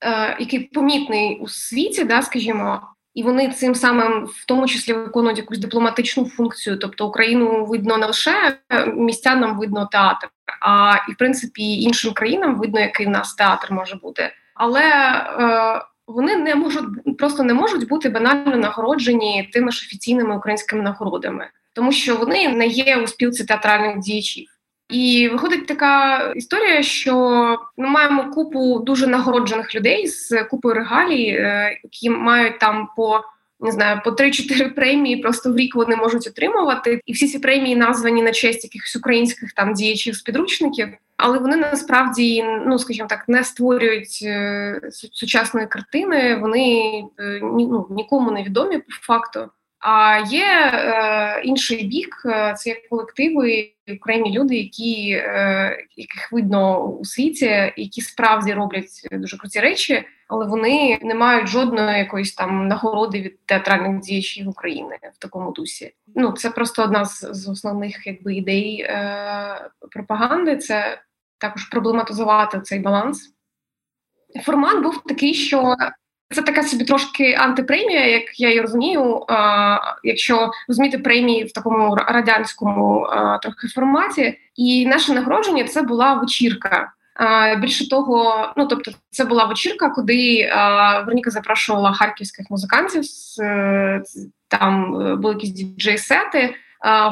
е, 0.00 0.36
який 0.38 0.60
помітний 0.60 1.38
у 1.40 1.48
світі, 1.48 2.04
да, 2.04 2.22
скажімо, 2.22 2.82
і 3.14 3.22
вони 3.22 3.52
цим 3.52 3.74
самим 3.74 4.24
в 4.24 4.44
тому 4.46 4.66
числі 4.66 4.92
виконують 4.92 5.38
якусь 5.38 5.58
дипломатичну 5.58 6.28
функцію. 6.28 6.78
Тобто 6.78 7.08
Україну 7.08 7.64
видно 7.64 7.96
не 7.96 8.06
лише 8.06 8.58
містянам 8.94 9.58
видно 9.58 9.88
театр, 9.92 10.28
а 10.60 10.96
і 11.08 11.12
в 11.12 11.16
принципі 11.16 11.82
іншим 11.82 12.12
країнам 12.12 12.58
видно, 12.58 12.80
який 12.80 13.06
в 13.06 13.10
нас 13.10 13.34
театр 13.34 13.72
може 13.72 13.96
бути. 13.96 14.30
Але 14.54 14.82
е, 14.82 15.82
вони 16.06 16.36
не 16.36 16.54
можуть 16.54 16.84
просто 17.18 17.42
не 17.42 17.54
можуть 17.54 17.88
бути 17.88 18.08
банально 18.08 18.56
нагороджені 18.56 19.50
тими 19.52 19.72
ж 19.72 19.86
офіційними 19.86 20.36
українськими 20.36 20.82
нагородами, 20.82 21.46
тому 21.72 21.92
що 21.92 22.16
вони 22.16 22.48
не 22.48 22.66
є 22.66 22.96
у 22.96 23.06
спілці 23.06 23.44
театральних 23.44 23.98
діячів. 23.98 24.46
І 24.88 25.28
виходить 25.32 25.66
така 25.66 26.18
історія, 26.36 26.82
що 26.82 27.14
ми 27.76 27.88
маємо 27.88 28.30
купу 28.30 28.78
дуже 28.78 29.06
нагороджених 29.06 29.74
людей 29.74 30.06
з 30.06 30.44
купою 30.44 30.74
регалій, 30.74 31.28
е, 31.28 31.78
які 31.84 32.10
мають 32.10 32.58
там 32.58 32.88
по 32.96 33.20
не 33.60 33.72
знаю, 33.72 34.00
по 34.04 34.10
3-4 34.10 34.74
премії 34.74 35.16
просто 35.16 35.52
в 35.52 35.56
рік 35.56 35.76
вони 35.76 35.96
можуть 35.96 36.26
отримувати, 36.26 37.00
і 37.06 37.12
всі 37.12 37.28
ці 37.28 37.38
премії 37.38 37.76
названі 37.76 38.22
на 38.22 38.32
честь 38.32 38.64
якихось 38.64 38.96
українських 38.96 39.52
там 39.52 39.74
діячів 39.74 40.14
з 40.14 40.22
підручників, 40.22 40.88
але 41.16 41.38
вони 41.38 41.56
насправді, 41.56 42.44
ну 42.66 42.78
скажімо 42.78 43.08
так, 43.08 43.24
не 43.28 43.44
створюють 43.44 44.18
е, 44.22 44.80
сучасної 45.12 45.66
картини. 45.66 46.36
Вони 46.36 46.92
е, 47.18 47.40
ну, 47.42 47.86
нікому 47.90 48.30
не 48.30 48.42
відомі 48.42 48.78
по 48.78 48.92
факту. 49.00 49.50
А 49.84 50.18
є 50.18 50.44
е, 50.74 51.40
інший 51.44 51.84
бік, 51.84 52.22
е, 52.26 52.54
це 52.58 52.70
як 52.70 52.88
колективи 52.88 53.72
окремі 53.96 54.38
люди, 54.38 54.56
які 54.56 55.10
е, 55.10 55.78
яких 55.96 56.32
видно 56.32 56.84
у 56.84 57.04
світі, 57.04 57.72
які 57.76 58.00
справді 58.00 58.52
роблять 58.52 59.08
дуже 59.12 59.38
круті 59.38 59.60
речі, 59.60 60.04
але 60.28 60.46
вони 60.46 60.98
не 61.02 61.14
мають 61.14 61.48
жодної 61.48 61.98
якоїсь 61.98 62.34
там 62.34 62.68
нагороди 62.68 63.20
від 63.20 63.46
театральних 63.46 64.00
діячів 64.00 64.48
України 64.48 64.98
в 65.14 65.18
такому 65.18 65.52
дусі. 65.52 65.94
Ну 66.14 66.32
це 66.32 66.50
просто 66.50 66.82
одна 66.82 67.04
з, 67.04 67.20
з 67.30 67.48
основних 67.48 68.06
якби 68.06 68.34
ідей 68.34 68.80
е, 68.80 69.70
пропаганди. 69.90 70.56
Це 70.56 71.02
також 71.38 71.64
проблематизувати 71.64 72.60
цей 72.60 72.78
баланс. 72.78 73.34
Формат 74.44 74.82
був 74.82 75.02
такий, 75.02 75.34
що 75.34 75.76
це 76.34 76.42
така 76.42 76.62
собі 76.62 76.84
трошки 76.84 77.34
антипремія, 77.34 78.06
як 78.06 78.40
я 78.40 78.48
її 78.48 78.60
розумію. 78.60 79.24
А, 79.28 79.78
Якщо 80.02 80.50
розуміти 80.68 80.98
премії 80.98 81.44
в 81.44 81.52
такому 81.52 81.94
радянському 81.94 83.00
а, 83.00 83.38
трохи 83.38 83.68
форматі, 83.68 84.38
і 84.56 84.86
наше 84.86 85.12
нагородження 85.12 85.64
це 85.64 85.82
була 85.82 86.14
вечірка. 86.14 86.92
Більше 87.58 87.88
того, 87.88 88.48
ну 88.56 88.66
тобто, 88.66 88.90
це 89.10 89.24
була 89.24 89.44
вечірка, 89.44 89.90
куди 89.90 90.50
а, 90.52 91.00
Вероніка 91.00 91.30
запрошувала 91.30 91.92
харківських 91.92 92.50
музикантів. 92.50 93.02
Там 94.48 95.00
е, 95.00 95.16
були 95.16 95.34
якісь 95.34 95.50
діджей-сети. 95.50 96.54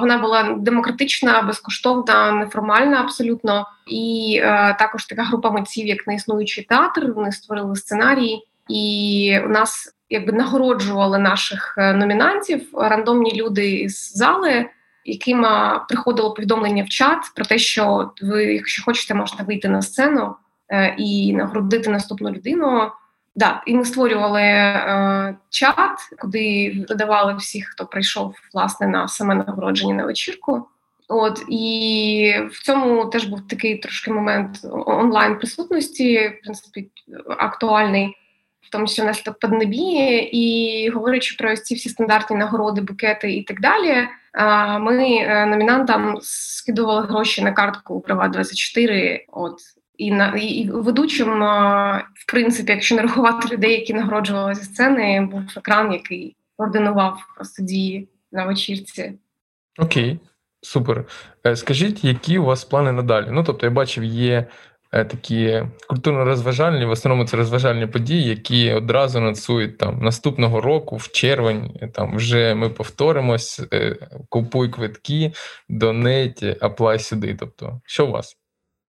Вона 0.01 0.19
була 0.19 0.43
демократична, 0.43 1.43
безкоштовна, 1.43 2.33
неформальна 2.33 3.01
абсолютно. 3.01 3.67
І 3.87 4.41
а, 4.45 4.73
також 4.73 5.05
така 5.05 5.23
група 5.23 5.51
митців, 5.51 5.87
як 5.87 6.07
неіснуючий 6.07 6.65
театр. 6.65 7.13
Вони 7.17 7.33
створили 7.33 7.77
сценарії. 7.77 8.49
І 8.69 9.39
у 9.45 9.49
нас 9.49 9.95
якби 10.11 10.33
нагороджували 10.33 11.19
наших 11.19 11.75
е, 11.79 11.93
номінантів 11.93 12.69
рандомні 12.75 13.33
люди 13.35 13.71
із 13.71 14.13
зали, 14.15 14.67
яким 15.05 15.47
приходило 15.89 16.35
повідомлення 16.35 16.85
в 16.85 16.89
чат 16.89 17.19
про 17.37 17.45
те, 17.45 17.59
що 17.59 18.11
ви, 18.23 18.45
якщо 18.45 18.85
хочете, 18.85 19.15
можете 19.15 19.43
вийти 19.43 19.69
на 19.69 19.83
сцену 19.83 20.35
е, 20.69 20.95
і 20.99 21.33
нагородити 21.33 21.91
наступну 21.91 22.31
людину. 22.31 22.91
Да, 23.37 23.63
і 23.67 23.75
ми 23.75 23.85
створювали 23.85 24.43
е, 24.43 25.37
чат, 25.51 25.99
куди 26.19 26.75
додавали 26.89 27.35
всіх, 27.35 27.69
хто 27.69 27.87
прийшов 27.87 28.35
власне 28.55 28.87
на 28.87 29.09
саме 29.09 29.35
нагородження 29.35 29.95
на 29.95 30.05
вечірку. 30.05 30.69
От 31.09 31.45
і 31.49 32.35
в 32.51 32.63
цьому 32.63 33.05
теж 33.05 33.25
був 33.25 33.49
такий 33.49 33.79
трошки 33.79 34.11
момент 34.11 34.59
онлайн 34.87 35.39
присутності, 35.39 36.29
в 36.29 36.43
принципі, 36.43 36.91
актуальний 37.39 38.17
тому 38.71 38.87
що 38.87 39.03
внаслідок 39.03 39.39
пандемії, 39.39 40.37
і 40.37 40.89
говорячи 40.91 41.37
про 41.39 41.57
ці 41.57 41.75
всі 41.75 41.89
стандартні 41.89 42.37
нагороди, 42.37 42.81
букети 42.81 43.33
і 43.33 43.43
так 43.43 43.61
далі. 43.61 44.09
Ми 44.81 45.17
е, 45.17 45.47
номінантам 45.47 46.19
скидували 46.23 47.07
гроші 47.07 47.43
на 47.43 47.53
картку 47.53 48.01
Права 48.01 48.29
24 48.29 49.25
От 49.29 49.59
і 49.99 50.11
на 50.11 50.37
і 50.37 50.71
ведучим, 50.71 51.41
в 52.15 52.27
принципі, 52.27 52.73
якщо 52.73 52.95
не 52.95 53.03
рахувати 53.03 53.55
людей, 53.55 53.73
які 53.73 53.95
нагороджували 53.95 54.55
зі 54.55 54.65
сцени, 54.65 55.29
був 55.31 55.43
екран, 55.57 55.93
який 55.93 56.37
координував 56.57 57.19
просто 57.37 57.63
дії 57.63 58.09
на 58.33 58.45
вечірці. 58.45 59.13
Окей, 59.79 60.19
супер. 60.61 61.05
Е, 61.47 61.57
скажіть, 61.57 62.05
які 62.05 62.39
у 62.39 62.45
вас 62.45 62.65
плани 62.65 62.93
надалі? 62.93 63.27
Ну 63.31 63.45
тобто, 63.45 63.67
я 63.67 63.71
бачив, 63.71 64.05
є 64.05 64.47
такі 64.93 65.63
культурно-розважальні, 65.89 66.87
в 66.87 66.91
основному 66.91 67.29
це 67.29 67.37
розважальні 67.37 67.87
події, 67.87 68.29
які 68.29 68.73
одразу 68.73 69.19
анонсують 69.19 69.79
там 69.79 69.99
наступного 70.03 70.61
року, 70.61 70.97
в 70.97 71.13
червень, 71.13 71.71
там 71.95 72.17
вже 72.17 72.55
ми 72.55 72.69
повторимось, 72.69 73.61
е, 73.73 73.97
купуй 74.29 74.69
квитки, 74.69 75.33
донеті, 75.69 76.57
аплай 76.61 76.99
сюди. 76.99 77.37
Тобто, 77.41 77.81
що 77.87 78.07
у 78.07 78.11
вас? 78.11 78.37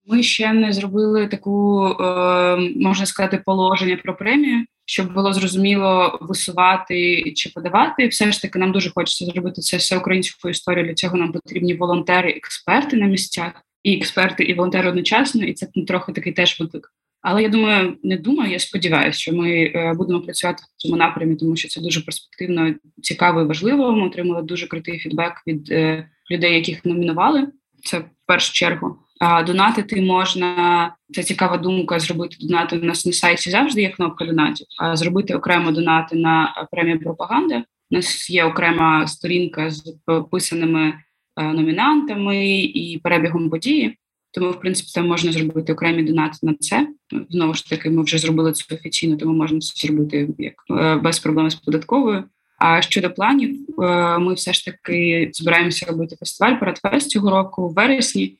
Ми 0.05 0.23
ще 0.23 0.53
не 0.53 0.73
зробили 0.73 1.27
таку, 1.27 1.86
е, 1.89 2.55
можна 2.75 3.05
сказати, 3.05 3.41
положення 3.45 3.97
про 4.03 4.15
премію, 4.17 4.65
щоб 4.86 5.13
було 5.13 5.33
зрозуміло 5.33 6.19
висувати 6.21 7.23
чи 7.36 7.49
подавати. 7.49 8.07
Все 8.07 8.31
ж 8.31 8.41
таки, 8.41 8.60
нам 8.60 8.71
дуже 8.71 8.89
хочеться 8.89 9.25
зробити 9.25 9.62
це 9.62 9.77
все 9.77 9.97
українською 9.97 10.51
історією. 10.51 10.88
Для 10.88 10.95
цього 10.95 11.17
нам 11.17 11.31
потрібні 11.31 11.73
волонтери, 11.73 12.31
експерти 12.31 12.97
на 12.97 13.05
місцях 13.05 13.51
і 13.88 13.97
експерти, 13.97 14.43
і 14.43 14.54
волонтери 14.54 14.89
одночасно, 14.89 15.43
і 15.43 15.54
це 15.54 15.67
трохи 15.88 16.12
такий 16.12 16.34
теж 16.34 16.60
виклик. 16.60 16.93
Але 17.21 17.43
я 17.43 17.50
думаю, 17.50 17.97
не 18.04 18.17
думаю, 18.17 18.52
я 18.52 18.60
сподіваюся, 18.60 19.19
що 19.19 19.34
ми 19.34 19.50
е, 19.52 19.93
будемо 19.97 20.21
працювати 20.21 20.63
в 20.63 20.82
цьому 20.82 20.95
напрямі, 20.95 21.36
тому 21.36 21.56
що 21.56 21.67
це 21.67 21.82
дуже 21.82 22.02
перспективно, 22.02 22.73
цікаво 23.02 23.41
і 23.41 23.45
важливо. 23.45 23.91
Ми 23.91 24.08
отримали 24.08 24.41
дуже 24.41 24.67
крутий 24.67 25.00
фідбек 25.00 25.34
від 25.47 25.71
е, 25.71 26.10
людей, 26.32 26.56
яких 26.56 26.86
номінували. 26.86 27.47
Це 27.84 28.00
в 28.00 28.06
першу 28.26 28.54
чергу. 28.54 28.95
А 29.19 29.43
донатити 29.43 30.02
можна. 30.02 30.95
Це 31.13 31.23
цікава 31.23 31.58
думка. 31.58 32.00
Зробити 32.00 32.38
донати 32.39 32.78
у 32.78 32.84
нас 32.84 33.06
на 33.06 33.12
сайті 33.12 33.50
завжди 33.50 33.82
є 33.82 33.89
кнопка 33.89 34.26
донатів, 34.26 34.67
а 34.80 34.95
зробити 34.95 35.36
окремо 35.36 35.71
донати 35.71 36.15
на 36.15 36.67
премію 36.71 37.00
пропаганда. 37.00 37.63
У 37.91 37.95
нас 37.95 38.30
є 38.30 38.45
окрема 38.45 39.08
сторінка 39.08 39.69
з 39.69 39.95
описаними 40.08 40.89
Е, 40.89 41.07
номінантами 41.38 42.56
і 42.63 43.00
перебігом 43.04 43.50
події. 43.50 43.97
Тому, 44.32 44.52
в 44.52 44.60
принципі, 44.60 44.89
це 44.89 45.02
можна 45.02 45.32
зробити 45.32 45.73
окремі 45.73 46.04
донати 46.04 46.38
на 46.41 46.54
це. 46.54 46.88
Знову 47.30 47.54
ж 47.54 47.69
таки, 47.69 47.89
ми 47.89 48.04
вже 48.04 48.17
зробили 48.17 48.52
це 48.52 48.76
офіційно, 48.76 49.17
тому 49.17 49.34
можна 49.34 49.60
це 49.60 49.88
зробити 49.88 50.30
як 50.38 50.54
е, 50.71 50.95
без 50.95 51.19
проблем 51.19 51.50
з 51.50 51.56
податковою. 51.56 52.23
А 52.60 52.82
щодо 52.82 53.12
планів, 53.12 53.82
е, 53.82 54.17
ми 54.17 54.34
все 54.34 54.54
ж 54.54 54.65
таки 54.65 55.30
збираємося 55.34 55.86
робити 55.86 56.15
фестиваль 56.19 56.60
Парадфест 56.60 57.10
цього 57.10 57.30
року 57.30 57.69
в 57.69 57.73
вересні, 57.73 58.38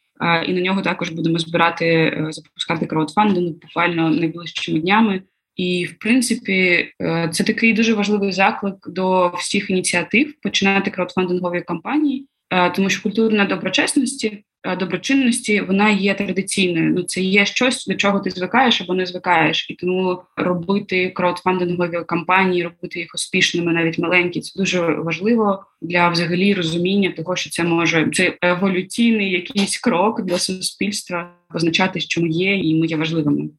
і 0.48 0.54
на 0.54 0.62
нього 0.62 0.82
також 0.82 1.10
будемо 1.10 1.40
збирати 1.40 2.18
запускати 2.30 2.86
краудфандинг 2.86 3.52
буквально 3.62 4.10
найближчими 4.10 4.80
днями. 4.80 5.22
І 5.56 5.86
в 5.86 6.00
принципі, 6.00 6.88
це 7.32 7.44
такий 7.44 7.74
дуже 7.74 7.94
важливий 7.94 8.32
заклик 8.32 8.90
до 8.90 9.28
всіх 9.38 9.70
ініціатив 9.70 10.34
починати 10.42 10.92
краудфандингові 10.92 11.62
кампанії. 11.62 12.28
Е, 12.50 12.70
тому 12.70 12.90
що 12.90 13.04
культурна 13.04 13.46
доброчесності, 13.46 14.44
е, 14.64 14.76
доброчинності 14.76 15.62
вона 15.62 15.90
є 15.90 16.14
традиційною. 16.14 16.94
Ну 16.94 17.04
це 17.04 17.22
є 17.22 17.46
щось, 17.46 17.86
до 17.86 17.96
чого 17.96 18.20
ти 18.20 18.30
звикаєш 18.30 18.82
або 18.82 18.94
не 18.94 19.06
звикаєш, 19.06 19.70
і 19.70 19.76
тому 19.76 20.22
робити 20.38 21.10
краудфандингові 21.10 22.04
кампанії, 22.08 22.64
робити 22.64 23.00
їх 23.00 23.12
успішними, 23.16 23.74
навіть 23.74 24.00
маленькі, 24.00 24.42
це 24.42 24.60
дуже 24.60 24.82
важливо 24.82 25.66
для 25.82 26.10
взагалі 26.10 26.54
розуміння 26.54 27.14
того, 27.18 27.36
що 27.36 27.50
це 27.50 27.64
може 27.64 28.10
це 28.14 28.38
еволюційний 28.42 29.32
якийсь 29.32 29.78
крок 29.78 30.22
для 30.22 30.38
суспільства, 30.38 31.32
означати, 31.54 32.00
що 32.00 32.22
ми 32.22 32.30
є, 32.30 32.56
і 32.56 32.76
ми 32.76 32.88
є 32.88 32.98
важливими. 32.98 33.50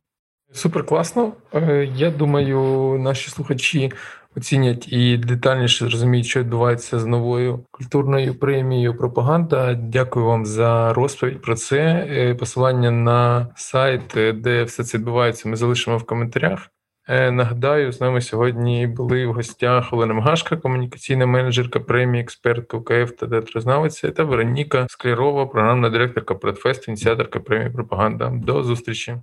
Супер 0.53 0.87
класно. 0.87 1.33
Е, 1.55 1.89
я 1.97 2.11
думаю, 2.11 2.59
наші 2.99 3.31
слухачі 3.31 3.91
оцінять 4.39 4.93
і 4.93 5.17
детальніше 5.17 5.85
зрозуміють, 5.85 6.27
що 6.27 6.41
відбувається 6.41 6.99
з 6.99 7.07
новою 7.07 7.65
культурною 7.71 8.35
премією 8.35 8.97
пропаганда. 8.97 9.75
Дякую 9.75 10.27
вам 10.27 10.47
за 10.47 10.93
розповідь 10.93 11.43
про 11.43 11.55
це. 11.55 12.07
Е, 12.11 12.35
посилання 12.35 12.91
на 12.91 13.49
сайт, 13.57 14.17
е, 14.17 14.33
де 14.33 14.65
все 14.65 14.85
це 14.85 14.99
відбувається, 14.99 15.49
ми 15.49 15.57
залишимо 15.57 15.97
в 15.97 16.05
коментарях. 16.05 16.71
Нагадаю, 17.11 17.93
з 17.93 18.01
нами 18.01 18.21
сьогодні 18.21 18.87
були 18.87 19.27
в 19.27 19.33
гостях 19.33 19.93
Олена 19.93 20.15
Мгашка, 20.15 20.57
комунікаційна 20.57 21.27
менеджерка 21.27 21.81
премії, 21.81 22.23
експертка 22.23 22.77
УКФ 22.77 23.13
та 23.19 23.27
театрознавиця, 23.27 24.11
та 24.11 24.25
Вероніка 24.25 24.87
Склярова, 24.89 25.47
програмна 25.47 25.91
директорка 25.91 26.35
Предфест, 26.35 26.89
ініціаторка 26.89 27.41
премії 27.41 27.71
Пропаганда. 27.71 28.33
До 28.35 28.63
зустрічі. 28.63 29.17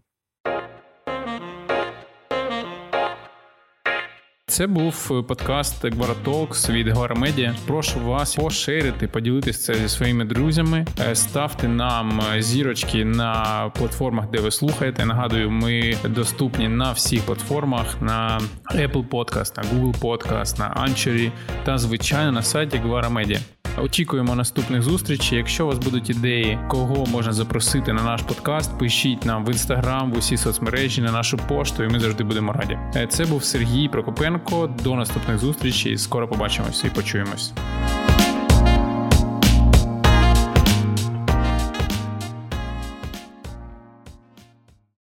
Це 4.56 4.68
був 4.68 5.26
подкаст 5.28 5.86
Гвара 5.86 6.14
Talks 6.26 6.72
від 6.72 6.88
Гвара 6.88 7.16
Медіа. 7.16 7.56
Прошу 7.68 8.00
вас 8.00 8.36
поширити, 8.36 9.08
поділитися 9.08 9.74
це 9.74 9.80
зі 9.80 9.90
своїми 9.90 10.26
друзями. 10.26 10.86
Ставте 11.14 11.68
нам 11.68 12.22
зірочки 12.40 13.06
на 13.06 13.72
платформах, 13.76 14.30
де 14.30 14.40
ви 14.40 14.52
слухаєте. 14.52 15.06
Нагадую, 15.06 15.52
ми 15.52 15.98
доступні 16.04 16.68
на 16.68 16.92
всіх 16.92 17.22
платформах: 17.22 18.02
на 18.02 18.42
Apple 18.76 19.10
Podcast, 19.10 19.58
на 19.58 19.64
Google 19.64 20.00
Podcast, 20.00 20.60
на 20.60 20.88
Anchor 20.88 21.32
та 21.64 21.78
звичайно 21.78 22.32
на 22.32 22.42
сайті 22.42 22.78
Гвара 22.78 23.10
Медіа. 23.10 23.40
Очікуємо 23.78 24.36
наступних 24.36 24.82
зустрічей. 24.82 25.38
Якщо 25.38 25.64
у 25.66 25.68
вас 25.68 25.78
будуть 25.78 26.10
ідеї, 26.10 26.60
кого 26.68 27.06
можна 27.06 27.34
запросити 27.34 27.94
на 27.94 28.04
наш 28.04 28.22
подкаст, 28.22 28.78
пишіть 28.80 29.26
нам 29.26 29.46
в 29.46 29.48
інстаграм, 29.48 30.12
в 30.12 30.18
усі 30.18 30.38
соцмережі, 30.38 31.02
на 31.02 31.12
нашу 31.12 31.38
пошту, 31.38 31.84
і 31.84 31.88
ми 31.88 32.00
завжди 32.00 32.24
будемо 32.24 32.54
раді. 32.54 32.80
Це 33.10 33.26
був 33.26 33.44
Сергій 33.44 33.88
Прокопенко. 33.88 34.70
До 34.84 34.96
наступних 34.96 35.38
зустрічей. 35.38 35.98
Скоро 35.98 36.28
побачимося 36.28 36.88
і 36.88 36.90
почуємось. 36.90 37.54